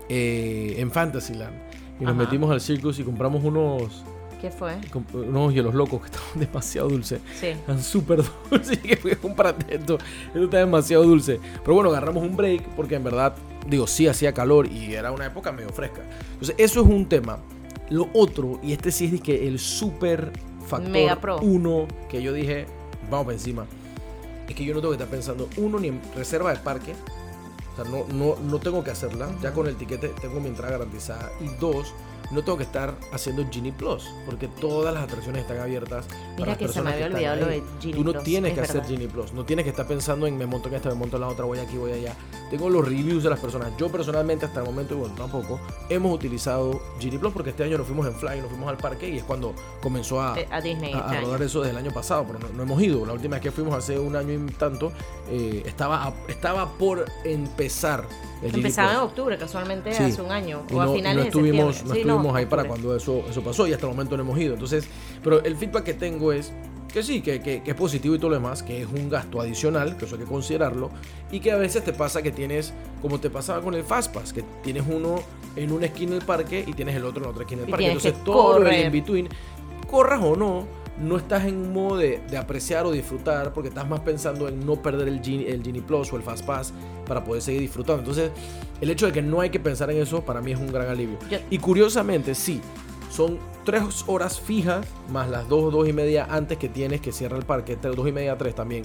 eh, 0.09 0.75
en 0.79 0.91
Fantasyland 0.91 1.70
y 2.01 2.05
nos 2.05 2.17
metimos 2.17 2.51
al 2.51 2.61
circus 2.61 2.99
y 2.99 3.05
compramos 3.05 3.45
unos 3.45 4.05
¿Qué 4.41 4.51
fue? 4.51 4.79
Unos 5.13 5.53
hielos 5.53 5.75
locos 5.75 6.01
que 6.01 6.07
estaban 6.07 6.41
demasiado 6.41 6.89
dulces. 6.89 7.21
Sí. 7.39 7.49
Están 7.49 7.83
súper 7.83 8.23
dulces. 8.51 8.79
Y 8.83 8.89
que 8.89 8.97
fui 8.97 9.13
a 9.13 9.17
comprar 9.17 9.55
esto. 9.69 9.99
Esto 10.29 10.45
está 10.45 10.59
demasiado 10.59 11.05
dulce. 11.05 11.39
Pero 11.63 11.75
bueno, 11.75 11.91
agarramos 11.91 12.23
un 12.23 12.37
break 12.37 12.63
porque 12.71 12.95
en 12.95 13.05
verdad, 13.05 13.35
digo, 13.69 13.87
sí 13.87 14.09
hacía 14.09 14.33
calor 14.33 14.67
y 14.67 14.95
era 14.95 15.13
una 15.13 15.27
época 15.27 15.53
medio 15.53 15.69
fresca. 15.69 16.01
Entonces, 16.33 16.55
eso 16.57 16.81
es 16.81 16.87
un 16.87 17.07
tema. 17.07 17.39
Lo 17.91 18.09
otro, 18.15 18.59
y 18.63 18.73
este 18.73 18.93
sí 18.93 19.11
es 19.13 19.21
que 19.21 19.47
el 19.47 19.59
súper 19.59 20.33
Mega 20.89 21.17
factor 21.17 21.21
pro. 21.21 21.39
uno 21.41 21.89
que 22.09 22.23
yo 22.23 22.33
dije, 22.33 22.67
vamos 23.11 23.27
para 23.27 23.37
encima, 23.37 23.67
es 24.49 24.55
que 24.55 24.65
yo 24.65 24.73
no 24.73 24.81
tengo 24.81 24.93
que 24.93 25.03
estar 25.03 25.11
pensando, 25.11 25.49
uno, 25.57 25.81
ni 25.81 25.89
en 25.89 26.01
reserva 26.15 26.53
de 26.53 26.61
parque. 26.61 26.95
Sea, 27.83 27.91
no, 27.91 28.05
no, 28.13 28.37
no 28.37 28.59
tengo 28.59 28.83
que 28.85 28.91
hacerla. 28.91 29.31
Ya 29.43 29.53
con 29.53 29.67
el 29.67 29.77
tiquete 29.77 30.09
tengo 30.21 30.41
mi 30.41 30.49
entrada 30.49 30.73
garantizada. 30.73 31.31
Y 31.41 31.49
dos, 31.61 31.95
no 32.31 32.43
tengo 32.43 32.59
que 32.59 32.65
estar 32.65 32.95
haciendo 33.13 33.47
Genie 33.51 33.73
Plus. 33.73 34.05
Porque 34.27 34.49
todas 34.49 34.95
las 34.95 35.05
atracciones 35.05 35.43
están 35.43 35.59
abiertas. 35.59 36.07
para 36.07 36.35
Mira 36.37 36.47
las 36.47 36.59
que 36.59 36.69
se 36.69 36.83
me 36.83 36.91
había 36.93 37.07
olvidado 37.07 37.37
lo 37.41 37.47
de 37.47 37.63
Genie 37.81 37.97
Tú 37.97 38.05
no 38.05 38.13
Plus, 38.13 38.25
tienes 38.25 38.53
es 38.53 38.59
que 38.59 38.65
hacer. 38.65 38.85
Genie 38.85 39.09
Plus. 39.09 39.33
No 39.33 39.45
tienes 39.45 39.65
que 39.65 39.71
estar 39.71 39.87
pensando 39.87 40.27
en 40.27 40.37
me 40.37 40.47
monto 40.47 40.69
en 40.69 40.75
esta, 40.77 40.89
me 40.91 40.95
monto 40.95 41.17
en 41.17 41.23
la 41.23 41.29
otra, 41.29 41.45
voy 41.45 41.59
aquí, 41.59 41.77
voy 41.77 41.93
allá. 41.93 42.15
Tengo 42.51 42.69
los 42.69 42.85
reviews 42.85 43.23
de 43.23 43.31
las 43.31 43.39
personas. 43.39 43.71
Yo 43.79 43.89
personalmente 43.91 44.45
hasta 44.45 44.61
el 44.61 44.67
momento, 44.67 44.95
y 44.95 44.99
bueno, 44.99 45.15
tampoco, 45.15 45.61
hemos 45.89 46.13
utilizado 46.13 46.81
Genie 46.99 47.19
Plus 47.19 47.33
porque 47.33 47.51
este 47.51 47.63
año 47.65 47.79
nos 47.79 47.87
fuimos 47.87 48.07
en 48.07 48.15
Fly, 48.15 48.41
nos 48.41 48.49
fuimos 48.51 48.69
al 48.69 48.77
parque 48.77 49.09
y 49.09 49.19
es 49.19 49.25
cuando 49.25 49.55
comenzó 49.81 50.21
a, 50.21 50.39
Eh, 50.39 50.49
A 50.51 50.61
Disney 50.61 50.93
a, 50.93 50.99
este 50.99 51.17
a 51.17 51.21
rodar 51.21 51.43
eso 51.43 51.61
desde 51.61 51.71
el 51.71 51.79
año 51.79 51.93
pasado, 51.93 52.25
pero 52.27 52.41
no, 52.41 52.49
no 52.57 52.63
hemos 52.65 52.83
ido. 52.83 53.07
La 53.07 53.13
última 53.13 53.37
vez 53.37 53.43
que 53.45 53.53
fuimos 53.53 53.73
hace 53.75 53.99
un 53.99 54.17
año 54.17 54.33
y 54.33 54.39
tanto, 54.53 54.93
eh, 55.31 55.63
estaba, 55.65 56.07
a- 56.09 56.15
estaba 56.29 56.69
por 56.73 57.05
empezar 57.25 58.05
el 58.43 58.55
Empezaba 58.55 58.93
en 58.93 58.99
octubre, 59.01 59.37
casualmente 59.37 59.93
Sí. 59.93 60.03
hace 60.03 60.23
un 60.23 60.33
año. 60.33 60.63
Y 60.71 60.75
o 60.75 60.81
a 60.81 60.87
no, 60.87 60.95
y 60.95 60.97
finales 60.97 61.17
no 61.17 61.23
de 61.23 61.29
estuvimos, 61.29 61.77
septiembre. 61.77 61.89
no 61.89 61.95
Sí, 61.95 62.01
estuvimos 62.01 62.37
ahí 62.37 62.47
para 62.47 62.65
cuando 62.65 62.97
eso, 62.97 63.23
eso 63.29 63.43
pasó 63.43 63.67
y 63.67 63.73
hasta 63.75 63.87
el 63.87 63.93
momento 63.93 64.17
no 64.17 64.23
hemos 64.23 64.39
ido. 64.39 64.55
Entonces, 64.55 64.89
pero 65.23 65.43
el 65.45 65.57
feedback 65.57 65.85
que 65.85 65.95
tengo 65.95 66.33
es 66.33 66.51
que 66.93 67.03
sí, 67.03 67.21
que, 67.21 67.41
que- 67.41 67.63
que 67.63 67.71
es 67.71 67.77
positivo 67.77 68.15
y 68.15 68.19
todo 68.19 68.31
lo 68.31 68.37
demás, 68.37 68.63
que 68.63 68.83
es 68.83 68.87
un 68.89 69.09
gasto 69.09 69.41
adicional, 69.41 69.97
que 69.97 70.05
eso 70.05 70.17
hay 70.17 70.23
que 70.23 70.27
considerarlo, 70.29 70.91
y 71.31 71.41
que 71.41 71.53
a 71.53 71.57
veces 71.57 71.85
te 71.85 71.93
pasa 71.93 72.23
que 72.23 72.31
tienes, 72.33 72.73
como 73.03 73.19
te 73.21 73.31
pasaba 73.31 73.61
con 73.63 73.75
el 73.75 73.85
Fastpass, 73.85 74.33
que 74.33 74.43
tienes 74.63 74.85
uno 74.89 75.17
en 75.57 75.73
una 75.73 75.87
esquina 75.87 76.13
del 76.15 76.25
parque 76.25 76.65
y 76.67 76.73
tienes 76.75 76.95
el 76.97 77.05
otro 77.05 77.25
en 77.25 77.31
otra 77.31 77.43
esquina 77.43 77.63
del 77.63 77.71
parque. 77.71 77.87
Entonces 77.93 78.25
todo 78.25 78.59
lo 78.59 78.65
del 78.65 78.65
correr. 78.75 78.87
in-between, 78.87 79.29
corras 79.91 80.21
o 80.23 80.37
no, 80.37 80.67
no 81.01 81.17
estás 81.17 81.47
en 81.47 81.57
un 81.57 81.73
modo 81.73 81.97
de, 81.97 82.21
de 82.31 82.37
apreciar 82.37 82.85
o 82.87 82.93
disfrutar, 82.93 83.53
porque 83.55 83.69
estás 83.71 83.89
más 83.89 84.01
pensando 84.01 84.49
en 84.49 84.65
no 84.67 84.77
perder 84.83 85.09
el 85.09 85.21
Genie, 85.23 85.51
el 85.51 85.63
Genie 85.63 85.81
Plus 85.83 86.13
o 86.13 86.17
el 86.17 86.23
Fastpass 86.23 86.73
para 87.07 87.25
poder 87.25 87.41
seguir 87.43 87.61
disfrutando. 87.63 88.01
Entonces, 88.01 88.31
el 88.81 88.91
hecho 88.91 89.07
de 89.07 89.13
que 89.13 89.23
no 89.23 89.41
hay 89.41 89.49
que 89.51 89.59
pensar 89.61 89.91
en 89.91 89.97
eso, 89.97 90.21
para 90.23 90.41
mí 90.43 90.53
es 90.53 90.59
un 90.59 90.71
gran 90.71 90.89
alivio. 90.89 91.19
Yo- 91.31 91.39
Y 91.49 91.59
curiosamente, 91.59 92.35
sí, 92.35 92.61
son 93.11 93.39
tres 93.65 94.05
horas 94.07 94.41
fijas, 94.41 94.87
más 95.11 95.29
las 95.29 95.49
dos, 95.49 95.73
dos 95.73 95.87
y 95.89 95.93
media 95.93 96.27
antes 96.31 96.57
que 96.57 96.69
tienes 96.69 97.01
que 97.01 97.13
cierra 97.13 97.37
el 97.37 97.45
parque, 97.45 97.77
tres, 97.77 97.95
dos 97.95 98.09
y 98.09 98.13
media, 98.13 98.39
tres 98.39 98.55
también, 98.55 98.85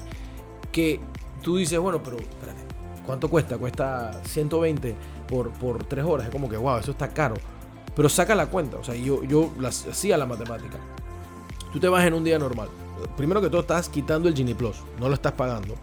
que 0.72 1.00
tú 1.41 1.58
dices, 1.58 1.79
bueno, 1.79 2.01
pero 2.03 2.17
espérate, 2.17 2.62
¿cuánto 3.05 3.29
cuesta? 3.29 3.58
Cuesta 3.58 4.12
120 4.25 4.96
por, 5.27 5.51
por 5.51 5.84
tres 5.84 6.03
horas. 6.03 6.25
Es 6.27 6.32
como 6.32 6.50
que, 6.50 6.58
wow, 6.58 6.77
eso 6.79 6.91
está 6.91 7.10
caro. 7.10 7.36
Pero 7.96 8.10
saca 8.10 8.36
la 8.36 8.48
cuenta, 8.48 8.77
o 8.77 8.84
sea, 8.84 8.96
yo, 8.96 9.24
yo 9.24 9.51
las, 9.60 9.88
hacía 9.88 10.17
la 10.17 10.25
matemática. 10.25 10.79
Tú 11.72 11.79
te 11.79 11.88
vas 11.88 12.05
en 12.05 12.13
un 12.13 12.24
día 12.24 12.38
normal. 12.38 12.67
Primero 13.15 13.41
que 13.41 13.50
todo 13.50 13.62
estás 13.62 13.89
quitando 13.89 14.27
el 14.27 14.36
Genie 14.36 14.55
Plus, 14.55 14.77
no 15.00 15.08
lo 15.08 15.13
estás 15.13 15.34
pagando. 15.34 15.75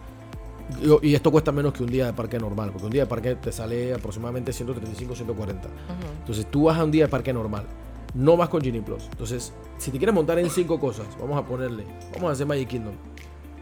Y- 1.01 1.13
esto 1.13 1.31
cuesta 1.31 1.51
menos 1.51 1.73
que 1.73 1.83
un 1.83 1.89
día 1.89 2.05
de 2.07 2.13
parque 2.13 2.37
normal, 2.39 2.69
porque 2.71 2.85
un 2.85 2.91
día 2.91 3.03
de 3.03 3.07
parque 3.07 3.35
te 3.35 3.51
sale 3.51 3.93
aproximadamente 3.93 4.53
135, 4.53 5.15
140. 5.15 5.67
Ujú. 5.67 5.73
Entonces 6.19 6.45
tú 6.49 6.65
vas 6.65 6.77
a 6.77 6.83
un 6.83 6.91
día 6.91 7.05
de 7.05 7.09
parque 7.09 7.33
normal, 7.33 7.65
no 8.13 8.37
vas 8.37 8.49
con 8.49 8.61
Genie 8.61 8.81
Plus. 8.81 9.03
Entonces, 9.11 9.53
si 9.77 9.91
te 9.91 9.97
quieres 9.97 10.13
montar 10.13 10.37
en 10.39 10.49
cinco 10.49 10.79
cosas, 10.79 11.05
vamos 11.19 11.37
a 11.37 11.45
ponerle, 11.45 11.83
vamos 12.13 12.29
a 12.29 12.31
hacer 12.33 12.45
Magic 12.45 12.67
Kingdom. 12.69 12.93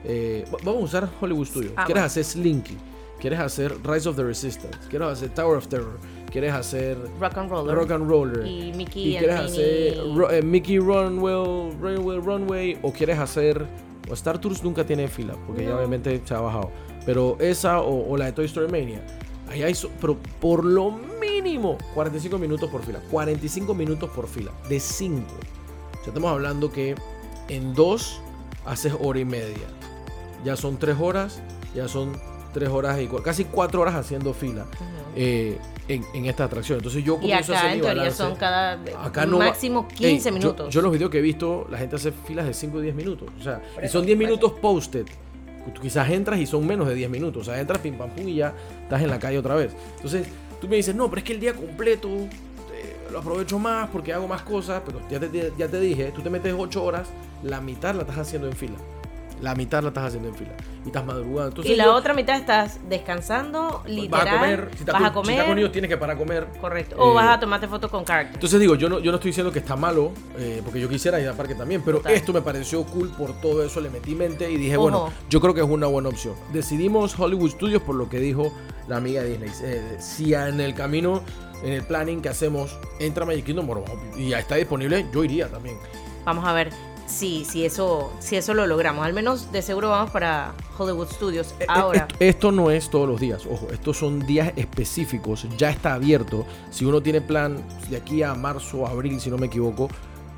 Eh, 0.03 0.46
va- 0.53 0.58
vamos 0.63 0.81
a 0.81 0.86
usar 0.86 1.10
Hollywood 1.22 1.46
Studios. 1.46 1.74
Ah, 1.75 1.86
quieres 1.86 2.01
bueno. 2.01 2.05
hacer 2.08 2.24
Slinky, 2.25 2.77
quieres 3.20 3.39
hacer 3.39 3.74
Rise 3.84 4.10
of 4.10 4.15
the 4.15 4.24
Resistance, 4.24 4.77
quieres 4.89 5.08
hacer 5.10 5.29
Tower 5.34 5.58
of 5.58 5.67
Terror, 5.67 5.98
quieres 6.31 6.53
hacer 6.53 6.98
Rock 7.20 7.38
and 7.38 7.50
Roller. 7.51 7.75
Rock 7.75 7.91
and 7.91 8.10
Roller. 8.10 8.46
Y 8.48 8.74
Mickey 8.74 9.15
Y 9.15 9.17
quieres 9.17 9.39
hacer. 9.39 9.98
Ro- 10.15 10.31
eh, 10.31 10.41
Mickey 10.41 10.79
Runway, 10.79 11.72
Runway, 11.79 12.20
Runway, 12.20 12.79
o 12.81 12.91
quieres 12.91 13.20
hacer. 13.20 13.65
O 14.10 14.13
Star 14.13 14.39
Tours 14.39 14.63
nunca 14.63 14.84
tiene 14.86 15.08
fila, 15.08 15.36
porque 15.48 15.63
ya 15.63 15.75
obviamente 15.77 16.20
se 16.25 16.34
ha 16.34 16.39
bajado. 16.41 16.72
Pero 17.05 17.38
esa 17.39 17.79
o, 17.81 18.10
o 18.12 18.17
la 18.17 18.25
de 18.25 18.31
Toy 18.34 18.46
Story 18.46 18.67
Mania, 18.70 19.05
ahí 19.51 19.63
hay. 19.63 19.74
pero 20.00 20.17
por 20.39 20.63
lo 20.65 20.91
mínimo 20.91 21.77
45 21.93 22.38
minutos 22.38 22.70
por 22.70 22.84
fila. 22.84 23.00
45 23.12 23.74
minutos 23.74 24.10
por 24.10 24.27
fila, 24.27 24.51
de 24.70 24.79
5. 24.79 25.25
O 25.29 25.93
sea, 26.03 26.08
estamos 26.08 26.31
hablando 26.31 26.72
que 26.72 26.96
en 27.48 27.74
2 27.74 28.22
haces 28.65 28.93
hora 29.00 29.20
y 29.20 29.25
media. 29.25 29.67
Ya 30.43 30.55
son 30.55 30.77
3 30.77 30.98
horas, 31.00 31.41
ya 31.75 31.88
son 31.88 32.12
3 32.53 32.70
horas 32.70 33.00
y 33.00 33.08
casi 33.24 33.46
4 33.46 33.79
horas 33.81 33.96
haciendo 33.96 34.34
fila 34.34 34.63
Ujú. 34.63 34.84
eh, 35.15 35.58
en, 35.88 36.03
en 36.13 36.25
esta 36.25 36.46
atracción. 36.46 36.79
Entonces 36.79 37.03
yo 37.03 37.15
Y 37.15 37.20
comienzo 37.22 37.53
a 37.53 37.58
acá 37.58 37.65
hacer 37.67 37.75
en 37.77 37.81
teoría 37.81 38.01
balance. 38.01 38.17
son 38.17 38.36
cada 38.36 38.79
Acá 39.03 39.25
no 39.25 39.38
máximo 39.39 39.88
Ey, 39.91 39.96
15 40.13 40.29
yo- 40.29 40.34
minutos. 40.34 40.74
Yo, 40.74 40.79
en 40.79 40.84
los 40.86 40.93
videos 40.93 41.12
que 41.12 41.20
he 41.20 41.22
visto, 41.22 41.67
la 41.70 41.77
gente 41.77 41.96
hace 41.96 42.12
filas 42.12 42.46
de 42.48 42.53
5 42.53 42.79
y 42.79 42.84
10 42.84 42.96
minutos. 42.96 43.29
O 43.39 43.43
sea, 43.43 43.62
y 43.84 43.88
son 43.88 44.05
10 44.05 44.17
por 44.17 44.24
eso. 44.24 44.31
minutos 44.36 44.51
posted. 44.60 45.05
Tú 45.74 45.82
Quizás 45.82 46.10
entras 46.10 46.39
y 46.39 46.46
son 46.46 46.65
menos 46.65 46.88
de 46.88 46.96
10 46.96 47.10
minutos. 47.10 47.48
O 47.48 47.51
sea, 47.51 47.60
entras 47.60 47.80
pim 47.80 47.96
pam 47.96 48.10
pum 48.10 48.27
y 48.27 48.36
ya 48.36 48.53
estás 48.84 49.01
en 49.01 49.10
la 49.10 49.20
calle 49.20 49.38
otra 49.38 49.56
vez. 49.56 49.72
Entonces, 49.96 50.27
tú 50.60 50.68
me 50.68 50.75
dices, 50.75 50.96
no, 50.96 51.10
pero 51.10 51.20
es 51.20 51.24
que 51.24 51.34
el 51.34 51.39
día 51.39 51.53
completo 51.53 52.10
eh, 52.10 52.98
lo 53.12 53.20
aprovecho 53.20 53.60
más 53.60 53.89
porque 53.89 54.13
hago 54.13 54.27
más 54.27 54.41
cosas. 54.41 54.82
Pero 54.86 55.01
ya 55.10 55.20
te, 55.20 55.53
ya 55.58 55.68
te 55.68 55.80
dije, 55.80 56.12
tú 56.13 56.22
te 56.22 56.30
metes 56.30 56.53
8 56.58 56.84
horas, 56.84 57.10
la 57.44 57.62
mitad 57.62 57.96
la 57.96 58.01
estás 58.01 58.18
haciendo 58.18 58.48
en 58.48 58.53
fila. 58.53 58.77
La 59.41 59.55
mitad 59.55 59.81
la 59.81 59.88
estás 59.89 60.05
haciendo 60.05 60.29
en 60.29 60.36
fila. 60.36 60.51
Y 60.83 60.88
estás 60.88 61.05
madrugando. 61.05 61.48
Entonces, 61.50 61.74
y 61.74 61.75
la 61.75 61.86
yo- 61.86 61.95
otra 61.95 62.13
mitad 62.13 62.36
estás 62.38 62.79
descansando, 62.88 63.83
literal. 63.88 64.25
Vas 64.25 64.33
a 64.33 64.38
comer. 64.39 64.69
Si 64.74 64.79
estás, 64.79 64.93
vas 65.01 65.03
a 65.10 65.13
con, 65.13 65.25
si 65.25 65.31
estás 65.31 65.43
con 65.45 65.51
comer. 65.51 65.60
ellos, 65.60 65.71
tienes 65.71 65.89
que 65.89 65.98
parar 65.98 66.15
a 66.15 66.19
comer. 66.19 66.48
Correcto. 66.60 66.95
O 66.98 67.12
Eh, 67.12 67.15
vas 67.15 67.38
a 67.38 67.39
tomarte 67.39 67.67
foto 67.67 67.89
con 67.89 68.03
character. 68.03 68.36
Entonces 68.36 68.60
digo, 68.60 68.75
yo 68.75 68.88
no, 68.89 69.00
yo 69.00 69.12
no 69.12 69.15
estoy 69.17 69.29
diciendo 69.29 69.51
que 69.51 69.60
está 69.60 69.75
malo, 69.75 70.12
eh, 70.38 70.62
porque 70.63 70.79
yo 70.79 70.88
quisiera 70.89 71.19
ir 71.19 71.27
al 71.27 71.36
parque 71.36 71.55
también, 71.55 71.81
pero 71.83 71.98
Total. 71.98 72.13
esto 72.13 72.33
me 72.33 72.41
pareció 72.41 72.83
cool 72.86 73.10
por 73.10 73.33
todo 73.41 73.63
eso, 73.65 73.81
le 73.81 73.89
metí 73.89 74.15
mente 74.15 74.50
y 74.50 74.57
dije, 74.57 74.75
Ojo. 74.77 74.83
bueno, 74.83 75.13
yo 75.29 75.41
creo 75.41 75.53
que 75.53 75.62
es 75.62 75.67
una 75.69 75.88
buena 75.88 76.10
opción. 76.10 76.36
Decidimos 76.53 77.19
Hollywood 77.19 77.50
Studios 77.51 77.81
por 77.81 77.95
lo 77.95 78.10
que 78.10 78.19
dijo 78.19 78.53
la 78.88 78.98
amiga 78.98 79.24
Disney. 79.24 79.50
Eh, 79.63 79.98
si 80.00 80.33
en 80.33 80.60
el 80.60 80.74
camino, 80.75 81.24
en 81.63 81.74
el 81.74 81.83
planning 81.83 82.21
que 82.21 82.29
hacemos, 82.29 82.77
entra 83.00 83.25
Magic 83.25 83.45
Kingdom 83.45 83.67
y 84.17 84.29
ya 84.29 84.39
está 84.39 84.55
disponible, 84.55 85.05
yo 85.13 85.24
iría 85.24 85.48
también. 85.48 85.77
Vamos 86.25 86.45
a 86.45 86.53
ver 86.53 86.69
si, 87.08 87.46
si, 87.46 87.65
eso, 87.65 88.12
si 88.20 88.36
eso 88.36 88.53
lo 88.53 88.67
logramos. 88.67 89.05
Al 89.05 89.13
menos 89.13 89.51
de 89.51 89.62
seguro 89.62 89.89
vamos 89.89 90.12
para 90.12 90.53
Hollywood 90.77 91.08
Studios. 91.12 91.51
Eh, 91.60 91.63
eh, 91.63 91.65
Ahora, 91.67 92.08
Esto, 92.10 92.15
esto 92.20 92.51
no 92.51 92.72
es 92.72 92.89
todos 92.89 93.08
los 93.08 93.20
días, 93.20 93.46
ojo, 93.50 93.67
estos 93.72 93.98
son 93.98 94.20
días 94.25 94.53
específicos, 94.55 95.48
ya 95.58 95.70
está 95.70 95.93
abierto. 95.93 96.46
Si 96.70 96.86
uno 96.86 97.01
tiene 97.01 97.22
plan 97.22 97.58
de 97.89 97.98
aquí 97.98 98.24
a 98.24 98.34
marzo, 98.34 98.88
abril, 98.88 99.20
si 99.20 99.29
no 99.29 99.38
me 99.38 99.48
equivoco, 99.48 99.89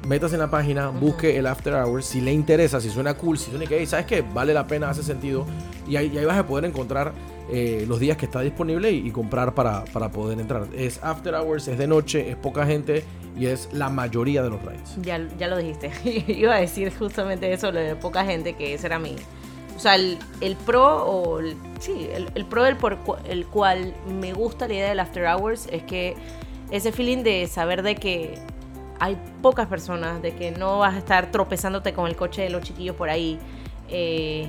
métase 0.08 0.36
en 0.36 0.42
la 0.42 0.52
página, 0.52 0.90
busque 0.90 1.38
el 1.38 1.48
After 1.48 1.74
Hours, 1.76 2.06
si 2.06 2.22
le 2.22 2.34
interesa, 2.34 2.82
si 2.82 2.90
suena 2.90 3.14
cool, 3.16 3.38
si 3.38 3.52
suena 3.52 3.66
que, 3.66 3.78
"Hey, 3.80 3.86
¿sabes 3.86 4.06
qué? 4.06 4.22
Vale 4.22 4.54
la 4.54 4.68
pena, 4.68 4.90
hace 4.90 5.04
sentido. 5.04 5.46
Y 5.88 5.96
ahí, 5.96 6.12
y 6.14 6.18
ahí 6.18 6.26
vas 6.26 6.38
a 6.38 6.46
poder 6.46 6.66
encontrar 6.66 7.14
eh, 7.50 7.86
los 7.88 8.00
días 8.00 8.16
que 8.18 8.26
está 8.26 8.40
disponible 8.40 8.90
y, 8.92 9.06
y 9.08 9.12
comprar 9.12 9.54
para, 9.54 9.84
para 9.86 10.10
poder 10.10 10.40
entrar. 10.40 10.66
Es 10.76 11.00
After 11.04 11.36
Hours, 11.36 11.68
es 11.68 11.78
de 11.78 11.88
noche, 11.88 12.30
es 12.30 12.36
poca 12.38 12.66
gente 12.66 13.04
y 13.38 13.48
es 13.48 13.70
la 13.74 13.90
mayoría 13.90 14.44
de 14.44 14.50
los 14.50 14.62
rides. 14.62 14.96
ya, 15.02 15.20
ya 15.38 15.48
lo 15.48 15.58
dijiste. 15.58 15.92
Iba 16.28 16.56
a 16.56 16.60
decir 16.60 16.94
justamente 16.98 17.52
eso, 17.52 17.72
lo 17.72 17.80
de 17.80 17.96
poca 17.96 18.24
gente, 18.26 18.54
que 18.54 18.74
ese 18.74 18.88
era 18.88 19.00
mi. 19.00 19.16
O 19.76 19.80
sea, 19.80 19.96
el, 19.96 20.20
el 20.42 20.56
pro, 20.56 21.04
o 21.04 21.40
el- 21.40 21.58
sí, 21.80 22.08
el, 22.14 22.30
el 22.36 22.46
pro 22.46 22.64
del 22.64 22.76
por 22.78 22.98
el 23.28 23.46
cual 23.48 23.94
me 24.08 24.32
gusta 24.34 24.68
la 24.68 24.74
idea 24.76 24.90
del 24.90 25.00
After 25.00 25.26
Hours 25.26 25.68
es 25.72 25.82
que 25.84 26.16
ese 26.70 26.92
feeling 26.92 27.24
de 27.24 27.48
saber 27.48 27.82
de 27.82 27.96
que 27.96 28.36
hay 29.00 29.18
pocas 29.42 29.68
personas, 29.68 30.22
de 30.22 30.36
que 30.36 30.52
no 30.52 30.80
vas 30.80 30.94
a 30.94 31.00
estar 31.00 31.32
tropezándote 31.32 31.94
con 31.94 32.08
el 32.08 32.16
coche 32.16 32.44
de 32.44 32.50
los 32.52 32.62
chiquillos 32.62 32.96
por 32.96 33.10
ahí, 33.10 33.40
eh, 33.90 34.48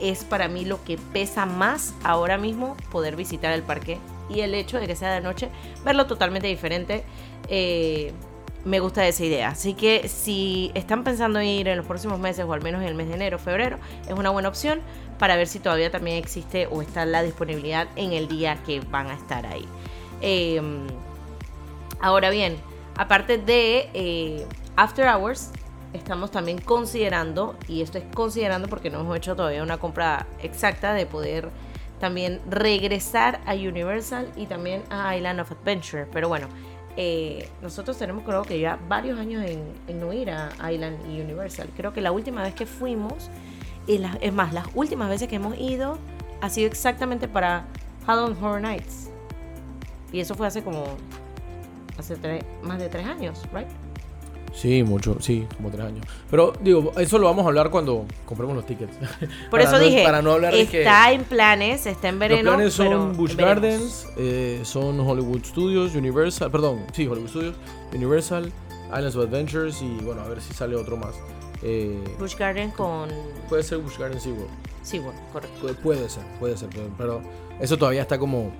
es 0.00 0.24
para 0.24 0.48
mí 0.48 0.64
lo 0.64 0.82
que 0.82 0.96
pesa 1.12 1.46
más 1.46 1.94
ahora 2.02 2.36
mismo 2.38 2.76
poder 2.90 3.14
visitar 3.14 3.52
el 3.52 3.62
parque. 3.62 3.98
Y 4.34 4.40
el 4.40 4.54
hecho 4.54 4.78
de 4.78 4.86
que 4.86 4.96
sea 4.96 5.12
de 5.12 5.20
noche, 5.20 5.48
verlo 5.84 6.06
totalmente 6.06 6.48
diferente. 6.48 7.04
eh, 7.48 8.12
me 8.64 8.80
gusta 8.80 9.06
esa 9.06 9.24
idea. 9.24 9.48
Así 9.48 9.74
que 9.74 10.08
si 10.08 10.70
están 10.74 11.04
pensando 11.04 11.40
en 11.40 11.46
ir 11.46 11.68
en 11.68 11.76
los 11.76 11.86
próximos 11.86 12.18
meses 12.18 12.44
o 12.44 12.52
al 12.52 12.62
menos 12.62 12.80
en 12.82 12.88
el 12.88 12.94
mes 12.94 13.08
de 13.08 13.14
enero, 13.14 13.38
febrero, 13.38 13.78
es 14.06 14.12
una 14.12 14.30
buena 14.30 14.48
opción 14.48 14.80
para 15.18 15.36
ver 15.36 15.48
si 15.48 15.58
todavía 15.58 15.90
también 15.90 16.16
existe 16.16 16.66
o 16.70 16.82
está 16.82 17.04
la 17.04 17.22
disponibilidad 17.22 17.88
en 17.96 18.12
el 18.12 18.28
día 18.28 18.62
que 18.64 18.80
van 18.80 19.08
a 19.08 19.14
estar 19.14 19.46
ahí. 19.46 19.66
Eh, 20.20 20.60
ahora 22.00 22.30
bien, 22.30 22.56
aparte 22.96 23.38
de 23.38 23.90
eh, 23.94 24.46
After 24.76 25.08
Hours, 25.08 25.50
estamos 25.92 26.30
también 26.30 26.58
considerando, 26.58 27.56
y 27.68 27.82
esto 27.82 27.98
es 27.98 28.04
considerando 28.14 28.68
porque 28.68 28.90
no 28.90 29.00
hemos 29.00 29.16
hecho 29.16 29.36
todavía 29.36 29.62
una 29.62 29.78
compra 29.78 30.26
exacta 30.40 30.94
de 30.94 31.06
poder 31.06 31.50
también 32.02 32.40
regresar 32.50 33.40
a 33.46 33.54
Universal 33.54 34.28
y 34.36 34.46
también 34.46 34.82
a 34.90 35.16
Island 35.16 35.38
of 35.38 35.52
Adventure. 35.52 36.04
Pero 36.12 36.28
bueno, 36.28 36.48
eh, 36.96 37.48
nosotros 37.62 37.96
tenemos 37.96 38.24
creo 38.24 38.42
que 38.42 38.58
ya 38.58 38.76
varios 38.88 39.20
años 39.20 39.44
en, 39.48 39.62
en 39.86 40.00
no 40.00 40.12
ir 40.12 40.28
a 40.32 40.50
Island 40.68 40.98
y 41.08 41.20
Universal. 41.20 41.68
Creo 41.76 41.92
que 41.92 42.00
la 42.00 42.10
última 42.10 42.42
vez 42.42 42.54
que 42.54 42.66
fuimos, 42.66 43.30
y 43.86 43.98
la- 43.98 44.18
es 44.20 44.32
más, 44.32 44.52
las 44.52 44.66
últimas 44.74 45.08
veces 45.08 45.28
que 45.28 45.36
hemos 45.36 45.56
ido 45.56 45.96
ha 46.40 46.50
sido 46.50 46.66
exactamente 46.66 47.28
para 47.28 47.66
Halloween 48.04 48.36
Horror 48.42 48.60
Nights. 48.60 49.10
Y 50.12 50.18
eso 50.18 50.34
fue 50.34 50.48
hace 50.48 50.64
como, 50.64 50.82
hace 51.98 52.16
tres- 52.16 52.44
más 52.64 52.80
de 52.80 52.88
tres 52.88 53.06
años, 53.06 53.40
¿right? 53.54 53.68
Sí, 54.54 54.82
mucho, 54.82 55.16
sí, 55.20 55.46
como 55.56 55.70
tres 55.70 55.86
años. 55.86 56.04
Pero 56.30 56.52
digo, 56.60 56.92
eso 56.98 57.18
lo 57.18 57.26
vamos 57.26 57.44
a 57.44 57.48
hablar 57.48 57.70
cuando 57.70 58.04
compremos 58.26 58.54
los 58.54 58.66
tickets. 58.66 58.94
Por 59.50 59.60
eso 59.60 59.72
no- 59.72 59.78
dije, 59.80 60.02
para 60.04 60.20
no 60.22 60.32
hablar 60.32 60.52
que- 60.52 60.78
está 60.82 61.10
en 61.12 61.24
planes, 61.24 61.86
está 61.86 62.08
en 62.10 62.18
Los 62.18 62.28
verano. 62.28 62.50
planes 62.54 62.74
son 62.74 63.16
Busch. 63.16 63.34
Gardens, 63.34 64.06
eh, 64.18 64.60
son 64.64 65.00
Hollywood 65.00 65.44
Studios, 65.44 65.94
Universal, 65.94 66.50
perdón, 66.50 66.84
sí, 66.92 67.06
Hollywood 67.06 67.28
Studios, 67.30 67.56
Universal, 67.94 68.52
Islands 68.88 69.16
of 69.16 69.24
Adventures 69.24 69.80
y 69.82 69.88
bueno, 70.04 70.20
a 70.20 70.28
ver 70.28 70.40
si 70.42 70.52
sale 70.52 70.76
otro 70.76 70.96
más. 70.98 71.14
Eh, 71.62 72.02
Busch 72.18 72.36
Garden 72.36 72.72
con 72.72 73.08
puede 73.48 73.62
ser 73.62 73.78
Busch 73.78 73.96
Gardens 73.98 74.22
SeaWorld. 74.24 74.50
Bueno, 75.04 75.20
correcto. 75.32 75.68
Pu- 75.68 75.76
Puede 75.76 76.08
ser, 76.08 76.22
puede 76.40 76.56
ser, 76.56 76.68
pero- 76.70 76.90
pero 76.98 77.22
eso 77.60 77.76
todavía 77.78 78.02
está 78.02 78.18
como 78.18 78.52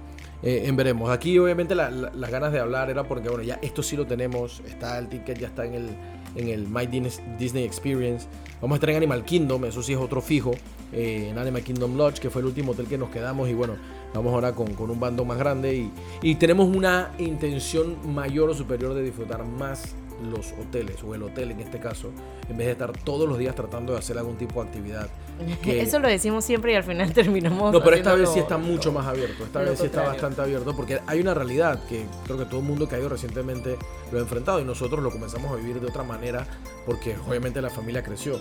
eh, 0.42 0.62
en 0.66 0.76
veremos. 0.76 1.11
Aquí 1.11 1.38
obviamente 1.38 1.75
la- 1.75 1.90
la- 1.90 2.11
las 2.14 2.30
ganas 2.30 2.52
de 2.52 2.61
hablar 2.61 2.90
era 2.90 3.04
porque, 3.04 3.28
bueno, 3.28 3.42
ya 3.44 3.58
esto 3.62 3.82
sí 3.82 3.96
lo 3.96 4.06
tenemos, 4.06 4.61
está 4.66 4.99
el 4.99 5.08
ticket, 5.08 5.38
ya 5.38 5.49
está 5.49 5.64
en 5.66 5.75
el, 5.75 5.88
en 6.37 6.49
el 6.49 6.66
My 6.66 6.87
Dis- 6.87 7.20
Disney 7.38 7.64
Experience. 7.64 8.26
Vamos 8.61 8.75
a 8.75 8.76
estar 8.76 8.90
en 8.90 8.96
Animal 8.96 9.25
Kingdom, 9.25 9.64
eso 9.64 9.82
sí 9.82 9.92
es 9.92 9.99
otro 9.99 10.20
fijo, 10.20 10.52
eh, 10.92 11.28
en 11.30 11.38
Animal 11.38 11.62
Kingdom 11.62 11.96
Lodge, 11.96 12.18
que 12.20 12.30
fue 12.30 12.40
el 12.42 12.46
último 12.46 12.72
hotel 12.72 12.87
que 12.87 12.99
nos 12.99 13.11
quedamos 13.11 13.49
y 13.49 13.54
bueno, 13.54 13.75
vamos 14.14 14.32
ahora 14.34 14.52
con, 14.52 14.75
con 14.75 14.90
un 14.90 15.00
bando 15.00 15.25
más 15.25 15.38
grande 15.38 15.75
y, 15.75 15.90
y 16.22 16.34
tenemos 16.37 16.68
una 16.75 17.11
intención 17.18 17.96
mayor 18.14 18.50
o 18.50 18.54
superior 18.54 18.94
de 18.94 19.02
disfrutar 19.02 19.44
más 19.44 19.94
los 20.30 20.52
hoteles 20.52 21.02
o 21.02 21.14
el 21.14 21.22
hotel 21.22 21.50
en 21.50 21.60
este 21.60 21.78
caso 21.80 22.10
en 22.48 22.56
vez 22.56 22.66
de 22.66 22.72
estar 22.72 22.92
todos 22.92 23.28
los 23.28 23.38
días 23.38 23.54
tratando 23.54 23.92
de 23.92 23.98
hacer 23.98 24.18
algún 24.18 24.36
tipo 24.36 24.62
de 24.62 24.68
actividad 24.68 25.08
que- 25.62 25.80
Eso 25.82 25.98
lo 25.98 26.08
decimos 26.08 26.44
siempre 26.44 26.72
y 26.72 26.74
al 26.76 26.84
final 26.84 27.12
terminamos. 27.14 27.72
no, 27.72 27.82
pero 27.82 27.96
esta 27.96 28.14
vez 28.14 28.28
sí 28.30 28.38
está 28.38 28.58
mucho 28.58 28.92
más 28.92 29.06
abierto. 29.06 29.44
Esta 29.44 29.60
vez 29.60 29.78
sí 29.78 29.86
está 29.86 30.02
bastante 30.02 30.40
abierto 30.42 30.74
porque 30.76 31.00
hay 31.06 31.20
una 31.20 31.34
realidad 31.34 31.80
que 31.88 32.04
creo 32.24 32.38
que 32.38 32.44
todo 32.44 32.60
el 32.60 32.66
mundo 32.66 32.88
que 32.88 32.96
ha 32.96 32.98
ido 32.98 33.08
recientemente 33.08 33.76
lo 34.12 34.18
ha 34.18 34.20
enfrentado 34.20 34.60
y 34.60 34.64
nosotros 34.64 35.02
lo 35.02 35.10
comenzamos 35.10 35.50
a 35.50 35.56
vivir 35.56 35.80
de 35.80 35.86
otra 35.86 36.02
manera 36.02 36.46
porque 36.86 37.16
obviamente 37.28 37.60
la 37.62 37.70
familia 37.70 38.02
creció. 38.02 38.38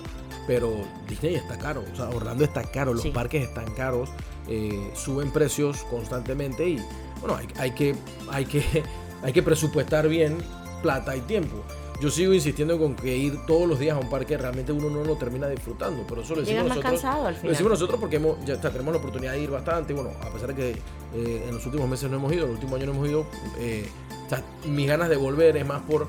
Pero 0.47 0.71
Disney 1.07 1.35
está 1.35 1.57
caro, 1.57 1.83
o 1.91 1.95
sea, 1.95 2.09
Orlando 2.09 2.43
está 2.43 2.63
caro, 2.63 2.93
los 2.93 3.03
Sí. 3.03 3.11
parques 3.11 3.43
están 3.47 3.71
caros, 3.75 4.09
eh, 4.47 4.91
suben 4.95 5.31
precios 5.31 5.83
constantemente 5.89 6.67
y 6.67 6.79
bueno, 7.19 7.35
hay, 7.35 7.47
hay 7.59 7.71
que, 7.71 7.95
hay, 8.31 8.45
que, 8.45 8.63
hay 9.23 9.31
que 9.33 9.43
presupuestar 9.43 10.07
bien 10.09 10.37
plata 10.81 11.15
y 11.15 11.21
tiempo. 11.21 11.57
Yo 12.01 12.09
sigo 12.09 12.33
insistiendo 12.33 12.79
con 12.79 12.95
que 12.95 13.15
ir 13.15 13.45
todos 13.45 13.67
los 13.69 13.77
días 13.77 13.95
a 13.95 13.99
un 13.99 14.09
parque 14.09 14.35
realmente 14.35 14.71
uno 14.71 14.89
no 14.89 15.03
lo 15.03 15.17
termina 15.17 15.47
disfrutando, 15.47 16.03
pero 16.09 16.21
eso 16.21 16.33
lo 16.33 16.41
decimos 16.41 16.63
Llegas 16.63 16.67
más 16.69 16.77
nosotros. 16.77 17.01
cansado 17.01 17.27
al 17.27 17.33
Lo 17.33 17.39
final. 17.39 17.51
decimos 17.53 17.71
nosotros 17.73 17.99
porque 17.99 18.15
hemos, 18.15 18.43
ya 18.45 18.55
está, 18.55 18.71
tenemos 18.71 18.93
la 18.93 18.99
oportunidad 18.99 19.33
de 19.33 19.41
ir 19.41 19.51
bastante. 19.51 19.93
Bueno, 19.93 20.09
a 20.19 20.29
pesar 20.33 20.47
de 20.47 20.55
que 20.55 20.69
eh, 21.15 21.45
en 21.47 21.53
los 21.53 21.63
últimos 21.65 21.87
meses 21.87 22.09
no 22.09 22.17
hemos 22.17 22.33
ido, 22.33 22.43
en 22.45 22.49
el 22.49 22.55
último 22.55 22.75
año 22.75 22.87
no 22.87 22.93
hemos 22.93 23.07
ido, 23.07 23.25
eh, 23.59 23.87
o 24.25 24.29
sea, 24.29 24.43
mis 24.65 24.87
ganas 24.87 25.09
de 25.09 25.15
volver 25.15 25.55
es 25.57 25.65
más 25.67 25.81
por 25.83 26.07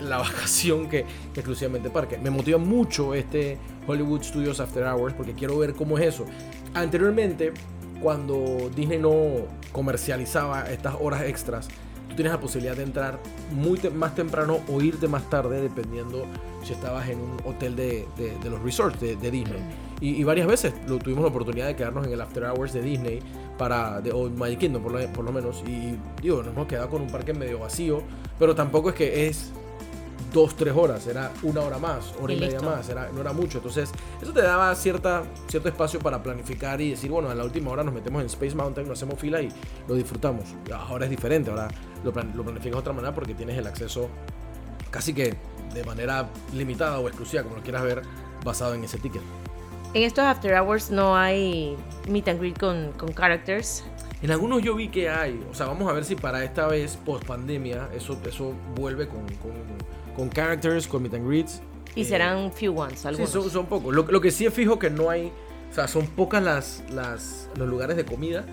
la 0.00 0.18
vacación 0.18 0.88
que, 0.88 1.04
que 1.32 1.40
exclusivamente 1.40 1.88
parque. 1.88 2.18
Me 2.18 2.30
motiva 2.30 2.58
mucho 2.58 3.14
este 3.14 3.58
Hollywood 3.86 4.22
Studios 4.24 4.58
After 4.58 4.84
Hours 4.88 5.14
porque 5.14 5.34
quiero 5.34 5.56
ver 5.56 5.74
cómo 5.74 5.98
es 5.98 6.14
eso. 6.14 6.24
Anteriormente, 6.74 7.52
cuando 8.02 8.70
Disney 8.74 8.98
no 8.98 9.12
comercializaba 9.70 10.62
estas 10.70 10.96
horas 11.00 11.22
extras, 11.22 11.68
tienes 12.18 12.32
la 12.32 12.40
posibilidad 12.40 12.76
de 12.76 12.82
entrar 12.82 13.20
muy 13.52 13.78
te- 13.78 13.90
más 13.90 14.12
temprano 14.16 14.58
o 14.68 14.82
irte 14.82 15.06
más 15.06 15.30
tarde, 15.30 15.60
dependiendo 15.62 16.26
si 16.64 16.72
estabas 16.72 17.08
en 17.08 17.20
un 17.20 17.36
hotel 17.44 17.76
de, 17.76 18.08
de- 18.16 18.36
de 18.42 18.50
los 18.50 18.60
resorts 18.60 19.00
de, 19.00 19.14
de 19.14 19.30
Disney. 19.30 19.60
Y, 20.00 20.16
y 20.16 20.24
varias 20.24 20.48
veces 20.48 20.74
lo, 20.88 20.98
tuvimos 20.98 21.22
la 21.22 21.28
oportunidad 21.28 21.66
de 21.68 21.76
quedarnos 21.76 22.04
en 22.08 22.12
el 22.12 22.20
After 22.20 22.42
Hours 22.44 22.72
de 22.72 22.82
Disney, 22.82 23.20
para, 23.56 24.00
de, 24.00 24.10
o 24.12 24.28
Magic 24.30 24.58
Kingdom 24.58 24.82
por 24.82 24.92
lo, 24.92 25.12
por 25.12 25.24
lo 25.24 25.32
menos. 25.32 25.62
Y 25.66 25.96
digo, 26.20 26.42
nos 26.42 26.48
hemos 26.54 26.66
quedado 26.66 26.88
con 26.90 27.02
un 27.02 27.08
parque 27.08 27.32
medio 27.34 27.60
vacío, 27.60 28.02
pero 28.38 28.54
tampoco 28.54 28.88
es 28.90 28.94
que 28.96 29.26
es 29.28 29.52
dos, 30.38 30.56
tres 30.56 30.74
horas, 30.76 31.06
era 31.06 31.32
una 31.42 31.60
hora 31.60 31.78
más, 31.78 32.14
hora 32.20 32.32
y, 32.32 32.36
Y 32.36 32.40
media 32.40 32.60
más, 32.60 32.88
era, 32.88 33.08
no 33.12 33.20
era 33.20 33.32
mucho. 33.32 33.58
Entonces, 33.58 33.90
eso 34.22 34.32
te 34.32 34.42
daba 34.42 34.74
cierta, 34.74 35.24
cierto 35.48 35.68
espacio 35.68 35.98
para 36.00 36.22
planificar 36.22 36.80
y 36.80 36.90
decir, 36.90 37.10
bueno, 37.10 37.28
a 37.28 37.34
la 37.34 37.44
última 37.44 37.70
hora 37.70 37.82
nos 37.82 37.92
metemos 37.94 38.20
en 38.22 38.26
Space 38.26 38.54
Mountain, 38.54 38.86
nos 38.88 38.98
hacemos 38.98 39.18
fila 39.20 39.42
y 39.42 39.48
lo 39.88 39.94
disfrutamos. 39.94 40.44
Ahora 40.72 41.04
es 41.04 41.10
diferente, 41.10 41.50
ahora 41.50 41.68
lo, 42.04 42.12
plan- 42.12 42.32
lo 42.34 42.42
planificas 42.44 42.72
de 42.72 42.78
otra 42.78 42.92
manera 42.92 43.14
porque 43.14 43.34
tienes 43.34 43.58
el 43.58 43.66
acceso 43.66 44.08
casi 44.90 45.12
que 45.12 45.34
de 45.74 45.84
manera 45.84 46.28
limitada 46.54 46.98
o 46.98 47.08
exclusiva, 47.08 47.42
como 47.42 47.56
lo 47.56 47.62
quieras 47.62 47.82
ver, 47.82 48.02
basado 48.44 48.74
en 48.74 48.84
ese 48.84 48.98
ticket. 48.98 49.22
En 49.94 50.02
estos 50.02 50.24
After 50.24 50.54
Hours 50.54 50.90
no 50.90 51.16
hay 51.16 51.76
meet 52.08 52.28
and 52.28 52.38
greet 52.38 52.58
con, 52.58 52.92
con 52.92 53.12
characters. 53.12 53.84
En 54.20 54.30
algunos 54.32 54.62
yo 54.62 54.74
vi 54.74 54.88
que 54.88 55.08
hay, 55.08 55.40
o 55.50 55.54
sea, 55.54 55.66
vamos 55.66 55.88
a 55.88 55.92
ver 55.92 56.04
si 56.04 56.16
para 56.16 56.42
esta 56.42 56.66
vez, 56.66 56.96
post 56.96 57.24
pandemia, 57.24 57.88
eso, 57.94 58.18
eso 58.24 58.52
vuelve 58.74 59.06
con, 59.06 59.20
con, 59.36 59.52
con 60.18 60.28
characters, 60.28 60.86
con 60.86 61.02
meet 61.02 61.14
and 61.14 61.26
greets. 61.26 61.62
Y 61.94 62.02
Eh, 62.02 62.04
serán 62.04 62.52
few 62.52 62.78
ones, 62.78 63.00
Sí, 63.00 63.08
algunos. 63.08 63.30
son, 63.30 63.48
son 63.50 63.66
pocos. 63.66 63.94
Lo, 63.94 64.02
lo 64.02 64.20
que 64.20 64.30
sí 64.30 64.44
es 64.44 64.52
fijo 64.52 64.78
que 64.78 64.90
no 64.90 65.08
hay, 65.10 65.32
o 65.70 65.74
sea, 65.74 65.88
son 65.88 66.06
pocas 66.08 66.42
las, 66.42 66.82
las, 66.90 67.48
los 67.56 67.68
lugares 67.68 67.96
de 67.96 68.04
comida 68.04 68.44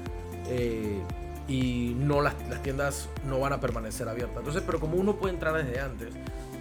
eh, 0.48 1.02
y 1.48 1.94
no 1.98 2.22
las, 2.22 2.34
las 2.50 2.62
tiendas 2.64 3.10
no 3.28 3.40
van 3.40 3.54
a 3.54 3.60
permanecer 3.60 4.08
abiertas. 4.08 4.38
Entonces, 4.38 4.64
pero 4.66 4.80
como 4.80 4.96
uno 4.98 5.16
puede 5.18 5.34
entrar 5.34 5.54
desde 5.56 5.80
antes, 5.80 6.10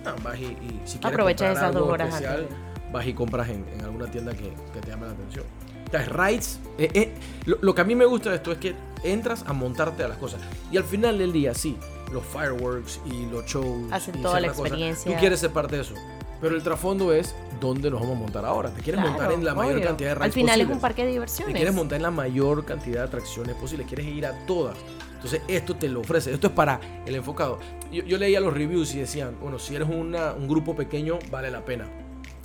ah, 0.04 0.14
vas 0.22 0.38
y, 0.38 0.44
y 0.44 0.80
si 0.84 0.98
quieres 0.98 1.04
Aprovecha 1.14 1.46
comprar 1.46 1.52
esas 1.52 1.62
algo 1.68 1.80
dos 1.80 1.88
horas 1.92 2.08
especial, 2.08 2.40
antes. 2.40 2.92
vas 2.92 3.06
y 3.06 3.14
compras 3.14 3.48
en, 3.50 3.64
en 3.74 3.80
alguna 3.82 4.10
tienda 4.10 4.32
que, 4.32 4.52
que 4.72 4.80
te 4.80 4.88
llame 4.90 5.06
la 5.06 5.12
atención. 5.12 5.44
Entonces, 5.84 6.08
rides, 6.12 6.58
eh, 6.78 6.90
eh, 6.94 7.12
lo, 7.46 7.58
lo 7.60 7.74
que 7.74 7.80
a 7.80 7.84
mí 7.84 7.94
me 7.94 8.04
gusta 8.04 8.30
de 8.30 8.36
esto 8.36 8.50
es 8.52 8.58
que 8.58 8.74
entras 9.04 9.44
a 9.46 9.52
montarte 9.52 10.02
a 10.02 10.08
las 10.08 10.18
cosas. 10.18 10.40
Y 10.72 10.76
al 10.76 10.84
final 10.84 11.18
del 11.18 11.32
día, 11.32 11.54
sí, 11.54 11.76
los 12.12 12.24
fireworks 12.24 13.00
y 13.06 13.26
los 13.26 13.44
shows. 13.46 13.90
Hacen 13.92 14.18
y 14.18 14.22
toda 14.22 14.40
la 14.40 14.48
experiencia. 14.48 15.12
Tú 15.12 15.18
quieres 15.20 15.40
ser 15.40 15.50
parte 15.50 15.76
de 15.76 15.82
eso. 15.82 15.94
Pero 16.40 16.56
el 16.56 16.62
trasfondo 16.62 17.12
es 17.12 17.34
dónde 17.60 17.90
nos 17.90 18.00
vamos 18.00 18.16
a 18.16 18.20
montar 18.20 18.44
ahora. 18.44 18.70
Te 18.70 18.82
quieres 18.82 19.00
montar 19.00 19.32
en 19.32 19.44
la 19.44 19.54
mayor 19.54 19.82
cantidad 19.82 20.10
de 20.10 20.14
rides 20.16 20.26
Al 20.26 20.32
final 20.32 20.60
es 20.60 20.68
un 20.68 20.80
parque 20.80 21.02
de 21.02 21.08
Te 21.08 21.12
diversiones. 21.12 21.54
quieres 21.56 21.74
montar 21.74 21.96
en 21.96 22.02
la 22.02 22.10
mayor 22.10 22.64
cantidad 22.66 23.00
de 23.00 23.06
atracciones 23.06 23.54
posibles. 23.54 23.86
Quieres 23.86 24.06
ir 24.06 24.26
a 24.26 24.44
todas. 24.46 24.76
Entonces, 25.14 25.40
esto 25.48 25.74
te 25.76 25.88
lo 25.88 26.00
ofrece. 26.00 26.34
Esto 26.34 26.48
es 26.48 26.52
para 26.52 26.78
el 27.06 27.14
enfocado. 27.14 27.58
Yo, 27.90 28.02
yo 28.04 28.18
leía 28.18 28.40
los 28.40 28.52
reviews 28.52 28.94
y 28.94 28.98
decían, 28.98 29.36
bueno, 29.40 29.58
si 29.58 29.74
eres 29.74 29.88
una- 29.88 30.32
un 30.34 30.46
grupo 30.46 30.76
pequeño, 30.76 31.18
vale 31.30 31.50
la 31.50 31.64
pena. 31.64 31.86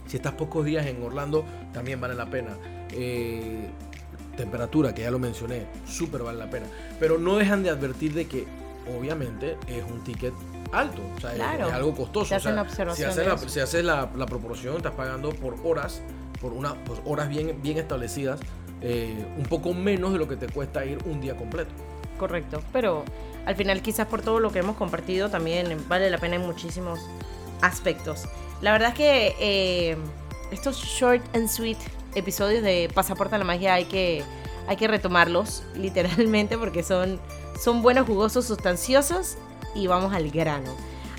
Si 0.07 0.15
estás 0.15 0.31
pocos 0.33 0.63
días 0.65 0.85
en 0.85 1.03
Orlando, 1.03 1.43
también 1.73 1.99
vale 1.99 2.15
la 2.15 2.29
pena. 2.29 2.51
Eh, 2.91 3.67
temperatura, 4.37 4.95
que 4.95 5.01
ya 5.01 5.11
lo 5.11 5.19
mencioné, 5.19 5.65
súper 5.85 6.23
vale 6.23 6.37
la 6.39 6.49
pena. 6.49 6.67
Pero 6.99 7.17
no 7.17 7.35
dejan 7.37 7.63
de 7.63 7.69
advertir 7.69 8.13
de 8.13 8.27
que, 8.27 8.47
obviamente, 8.97 9.57
es 9.67 9.83
un 9.83 10.03
ticket 10.03 10.33
alto. 10.71 11.01
O 11.15 11.19
sea, 11.19 11.31
es- 11.31 11.37
Claro. 11.37 11.67
es, 11.67 11.73
algo 11.73 11.95
costoso. 11.95 12.21
O 12.21 12.25
sea, 12.25 12.39
si 12.39 12.47
haces 13.03 13.25
la, 13.25 13.37
si 13.37 13.59
haces 13.59 13.83
la, 13.83 14.09
la 14.15 14.25
proporción, 14.25 14.77
estás 14.77 14.93
pagando 14.93 15.29
por 15.29 15.55
horas, 15.63 16.01
por 16.41 16.53
una, 16.53 16.75
pues, 16.85 16.99
horas 17.05 17.29
bien, 17.29 17.59
bien 17.61 17.77
establecidas, 17.77 18.39
eh, 18.81 19.25
un 19.37 19.43
poco 19.43 19.73
menos 19.73 20.13
de 20.13 20.19
lo 20.19 20.27
que 20.27 20.35
te 20.37 20.47
cuesta 20.47 20.85
ir 20.85 20.99
un 21.05 21.19
día 21.21 21.35
completo. 21.35 21.71
Correcto, 22.17 22.61
pero 22.73 23.03
al 23.45 23.55
final 23.55 23.81
quizás 23.81 24.07
por 24.07 24.21
todo 24.21 24.39
lo 24.39 24.51
que 24.51 24.59
hemos 24.59 24.75
compartido 24.75 25.29
también 25.29 25.83
vale 25.87 26.09
la 26.09 26.17
pena 26.17 26.35
en 26.35 26.41
muchísimos 26.41 26.99
aspectos. 27.61 28.25
La 28.61 28.71
verdad 28.71 28.89
es 28.89 28.95
que 28.95 29.35
eh, 29.39 29.97
estos 30.51 30.77
short 30.77 31.23
and 31.35 31.47
sweet 31.47 31.77
episodios 32.15 32.63
de 32.63 32.89
Pasaporte 32.93 33.35
a 33.35 33.37
la 33.37 33.45
Magia 33.45 33.73
hay 33.75 33.85
que, 33.85 34.23
hay 34.69 34.77
que 34.77 34.87
retomarlos 34.87 35.63
literalmente 35.75 36.57
porque 36.57 36.83
son, 36.83 37.19
son 37.59 37.81
buenos, 37.81 38.05
jugosos, 38.05 38.45
sustanciosos 38.45 39.35
y 39.73 39.87
vamos 39.87 40.13
al 40.13 40.29
grano. 40.29 40.69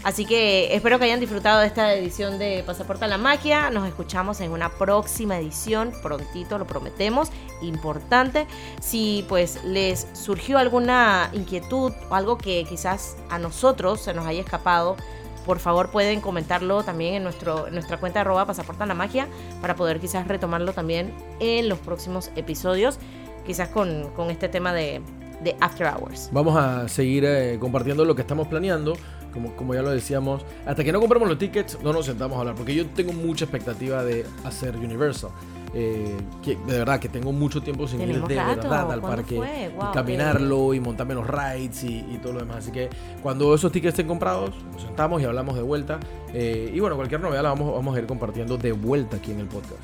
Así 0.05 0.25
que 0.25 0.75
espero 0.75 0.99
que 0.99 1.05
hayan 1.07 1.21
disfrutado 1.21 1.61
de 1.61 1.67
esta 1.67 1.93
edición 1.93 2.39
de 2.39 2.63
Pasaporte 2.65 3.05
a 3.05 3.09
la 3.09 3.19
Magia. 3.19 3.69
Nos 3.71 3.87
escuchamos 3.87 4.41
en 4.41 4.53
una 4.53 4.71
próxima 4.71 5.37
edición, 5.37 5.93
prontito, 6.01 6.57
lo 6.59 6.67
prometemos, 6.67 7.31
importante. 7.61 8.47
Si 8.81 9.27
pues 9.29 9.63
les 9.65 10.07
surgió 10.15 10.57
alguna 10.57 11.29
inquietud 11.33 11.93
o 12.09 12.15
algo 12.15 12.39
que 12.39 12.65
quizás 12.65 13.17
a 13.29 13.39
nosotros 13.39 14.01
se 14.01 14.15
nos 14.15 14.27
haya 14.27 14.41
escapado, 14.41 14.97
por 15.45 15.59
favor 15.59 15.91
pueden 15.91 16.21
comentarlo 16.21 16.83
también 16.85 17.15
en, 17.15 17.23
nuestro, 17.25 17.71
nuestra 17.71 17.99
cuenta 17.99 18.21
arroba 18.21 18.47
Pasaporte 18.47 18.85
a 18.85 18.87
la 18.87 18.95
Magia 18.95 19.27
para 19.61 19.75
poder 19.75 20.01
quizás 20.01 20.29
retomarlo 20.29 20.73
también 20.73 21.13
en 21.41 21.69
los 21.69 21.79
próximos 21.79 22.31
episodios, 22.37 22.99
quizás 23.47 23.69
con, 23.69 24.11
con 24.17 24.31
este 24.31 24.49
tema 24.49 24.73
de, 24.73 25.01
de 25.43 25.57
After 25.61 25.87
Hours. 25.87 26.29
Vamos 26.33 26.57
a 26.57 26.89
seguir 26.89 27.25
eh, 27.27 27.57
compartiendo 27.61 28.05
lo 28.05 28.15
que 28.15 28.23
estamos 28.23 28.49
planeando. 28.49 28.95
Como, 29.33 29.55
como 29.55 29.75
ya 29.75 29.83
lo 29.83 29.91
decíamos, 29.91 30.45
hasta 30.67 30.83
que 30.83 30.91
no 30.91 30.99
compremos 30.99 31.29
los 31.29 31.39
tickets, 31.39 31.79
no 31.85 31.93
nos 31.93 32.07
sentamos 32.07 32.37
a 32.37 32.41
hablar. 32.41 32.57
Porque 32.57 32.75
yo 32.75 32.85
tengo 32.89 33.13
mucha 33.13 33.45
expectativa 33.45 34.03
de 34.03 34.27
hacer 34.45 34.77
Universal. 34.77 35.31
eh, 35.73 36.17
que 36.43 36.57
de 36.57 36.79
verdad 36.81 36.99
que 36.99 37.09
tengo 37.09 37.31
mucho 37.31 37.63
tiempo 37.63 37.87
sin 37.87 38.01
ir 38.01 38.21
de 38.27 38.35
rato. 38.35 38.63
verdad 38.63 38.91
al 38.91 39.01
¿Cuándo 39.01 39.07
parque 39.19 39.37
fue? 39.37 39.71
y 39.73 39.77
Wow, 39.77 39.93
caminarlo 39.93 40.75
y 40.75 40.81
montarme 40.81 41.15
los 41.15 41.25
rides 41.29 41.85
y, 41.85 41.99
y 42.11 42.19
todo 42.21 42.33
lo 42.33 42.39
demás. 42.41 42.57
Así 42.57 42.73
que 42.73 42.91
cuando 43.23 43.55
esos 43.55 43.71
tickets 43.71 43.93
estén 43.93 44.09
comprados, 44.09 44.51
nos 44.73 44.83
sentamos 44.83 45.23
y 45.23 45.27
hablamos 45.27 45.55
de 45.55 45.63
vuelta. 45.63 46.01
Eh, 46.35 46.73
y 46.75 46.81
bueno, 46.81 46.97
cualquier 46.97 47.21
novedad 47.21 47.45
la 47.45 47.51
vamos, 47.51 47.73
vamos 47.73 47.95
a 47.97 48.01
ir 48.01 48.07
compartiendo 48.09 48.57
de 48.59 48.73
vuelta 48.73 49.19
aquí 49.19 49.31
en 49.31 49.39
el 49.39 49.47
podcast. 49.47 49.79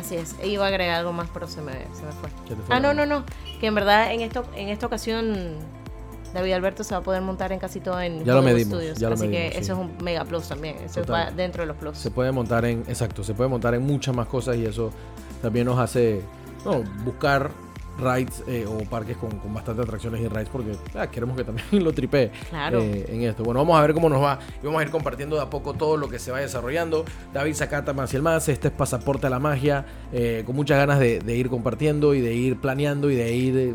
Así 0.00 0.16
es. 0.16 0.34
E 0.40 0.48
Iba 0.48 0.64
a 0.64 0.68
agregar 0.68 0.96
algo 0.98 1.12
más, 1.12 1.28
pero 1.32 1.46
se 1.46 1.60
me, 1.62 1.72
se 1.72 2.02
me 2.04 2.12
fue. 2.12 2.28
¿Qué 2.48 2.54
te 2.54 2.62
fue 2.62 2.74
Ah, 2.74 2.80
no, 2.80 2.92
no, 2.94 3.06
no. 3.06 3.24
Que 3.60 3.66
en 3.66 3.74
verdad 3.74 4.12
en 4.12 4.20
esto, 4.22 4.44
en 4.56 4.68
esta 4.68 4.86
ocasión 4.86 5.56
David 6.34 6.52
Alberto 6.52 6.84
se 6.84 6.94
va 6.94 7.00
a 7.00 7.02
poder 7.02 7.22
montar 7.22 7.50
en 7.52 7.58
casi 7.58 7.80
todo 7.80 8.00
en 8.00 8.24
Ya 8.24 8.34
lo 8.34 8.42
medimos, 8.42 8.74
Studios. 8.74 8.98
ya 8.98 9.08
lo 9.08 9.14
Así 9.14 9.26
medimos, 9.26 9.48
que 9.50 9.52
sí. 9.58 9.58
eso 9.62 9.72
es 9.74 9.78
un 9.78 10.04
mega 10.04 10.24
plus 10.24 10.48
también. 10.48 10.76
Eso 10.84 11.00
Total. 11.02 11.28
va 11.28 11.30
dentro 11.32 11.62
de 11.62 11.66
los 11.66 11.76
plus. 11.76 11.98
Se 11.98 12.10
puede 12.10 12.30
montar 12.32 12.64
en, 12.64 12.84
exacto, 12.88 13.22
se 13.24 13.34
puede 13.34 13.50
montar 13.50 13.74
en 13.74 13.82
muchas 13.82 14.14
más 14.14 14.26
cosas 14.28 14.56
y 14.56 14.64
eso 14.64 14.90
también 15.42 15.66
nos 15.66 15.78
hace 15.78 16.22
no, 16.64 16.82
buscar 17.04 17.50
rides 18.00 18.42
eh, 18.48 18.66
o 18.68 18.78
parques 18.88 19.16
con, 19.16 19.30
con 19.38 19.52
bastantes 19.54 19.84
atracciones 19.84 20.20
y 20.20 20.28
rides 20.28 20.48
porque 20.50 20.72
ah, 20.94 21.06
queremos 21.10 21.36
que 21.36 21.44
también 21.44 21.66
lo 21.84 21.92
tripee 21.92 22.30
Claro. 22.48 22.80
eh, 22.80 23.06
en 23.08 23.22
esto. 23.22 23.42
Bueno, 23.44 23.60
vamos 23.60 23.78
a 23.78 23.82
ver 23.82 23.94
cómo 23.94 24.08
nos 24.08 24.22
va 24.22 24.38
y 24.62 24.66
vamos 24.66 24.80
a 24.80 24.84
ir 24.84 24.90
compartiendo 24.90 25.36
de 25.36 25.42
a 25.42 25.50
poco 25.50 25.74
todo 25.74 25.96
lo 25.96 26.08
que 26.08 26.18
se 26.18 26.30
va 26.32 26.40
desarrollando. 26.40 27.04
David 27.32 27.54
Zacata, 27.54 27.92
más 27.92 28.12
y 28.12 28.16
el 28.16 28.22
más, 28.22 28.48
este 28.48 28.68
es 28.68 28.74
Pasaporte 28.74 29.26
a 29.26 29.30
la 29.30 29.38
Magia, 29.38 29.84
eh, 30.12 30.42
con 30.46 30.56
muchas 30.56 30.78
ganas 30.78 30.98
de, 30.98 31.20
de 31.20 31.36
ir 31.36 31.48
compartiendo 31.50 32.14
y 32.14 32.20
de 32.20 32.34
ir 32.34 32.58
planeando 32.60 33.10
y 33.10 33.14
de 33.16 33.32
ir 33.34 33.56
eh, 33.58 33.74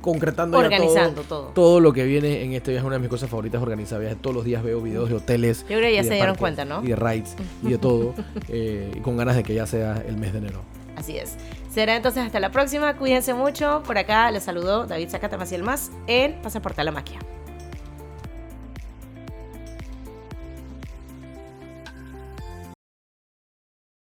concretando 0.00 0.56
Organizando 0.58 1.22
todo, 1.22 1.40
todo. 1.42 1.52
todo 1.52 1.80
lo 1.80 1.92
que 1.92 2.04
viene 2.04 2.42
en 2.42 2.54
este 2.54 2.70
viaje. 2.70 2.86
Una 2.86 2.96
de 2.96 3.00
mis 3.00 3.10
cosas 3.10 3.28
favoritas 3.28 3.58
es 3.58 3.62
organizar 3.62 4.00
viajes. 4.00 4.16
Todos 4.20 4.34
los 4.34 4.44
días 4.44 4.62
veo 4.62 4.80
videos 4.80 5.08
de 5.10 5.16
hoteles. 5.16 5.60
Yo 5.62 5.66
creo 5.76 5.80
que 5.82 5.92
ya 5.94 6.00
y 6.00 6.04
de 6.04 6.08
se 6.08 6.14
dieron 6.14 6.36
parques, 6.36 6.40
cuenta, 6.40 6.64
¿no? 6.64 6.82
Y 6.82 6.88
de 6.88 6.96
rides 6.96 7.36
y 7.62 7.68
de 7.70 7.78
todo. 7.78 8.14
eh, 8.48 8.92
y 8.96 9.00
con 9.00 9.16
ganas 9.18 9.36
de 9.36 9.42
que 9.42 9.54
ya 9.54 9.66
sea 9.66 10.02
el 10.06 10.16
mes 10.16 10.32
de 10.32 10.38
enero. 10.38 10.60
Así 11.00 11.16
es. 11.16 11.36
Será 11.72 11.96
entonces 11.96 12.22
hasta 12.24 12.40
la 12.40 12.50
próxima. 12.50 12.94
Cuídense 12.96 13.32
mucho. 13.32 13.82
Por 13.86 13.96
acá 13.96 14.30
les 14.30 14.44
saludó 14.44 14.86
David 14.86 15.08
Zacata 15.08 15.38
Maciel 15.38 15.62
Más 15.62 15.90
en 16.06 16.40
Pasaporte 16.42 16.82
a 16.82 16.84
la 16.84 16.92
Magia. 16.92 17.18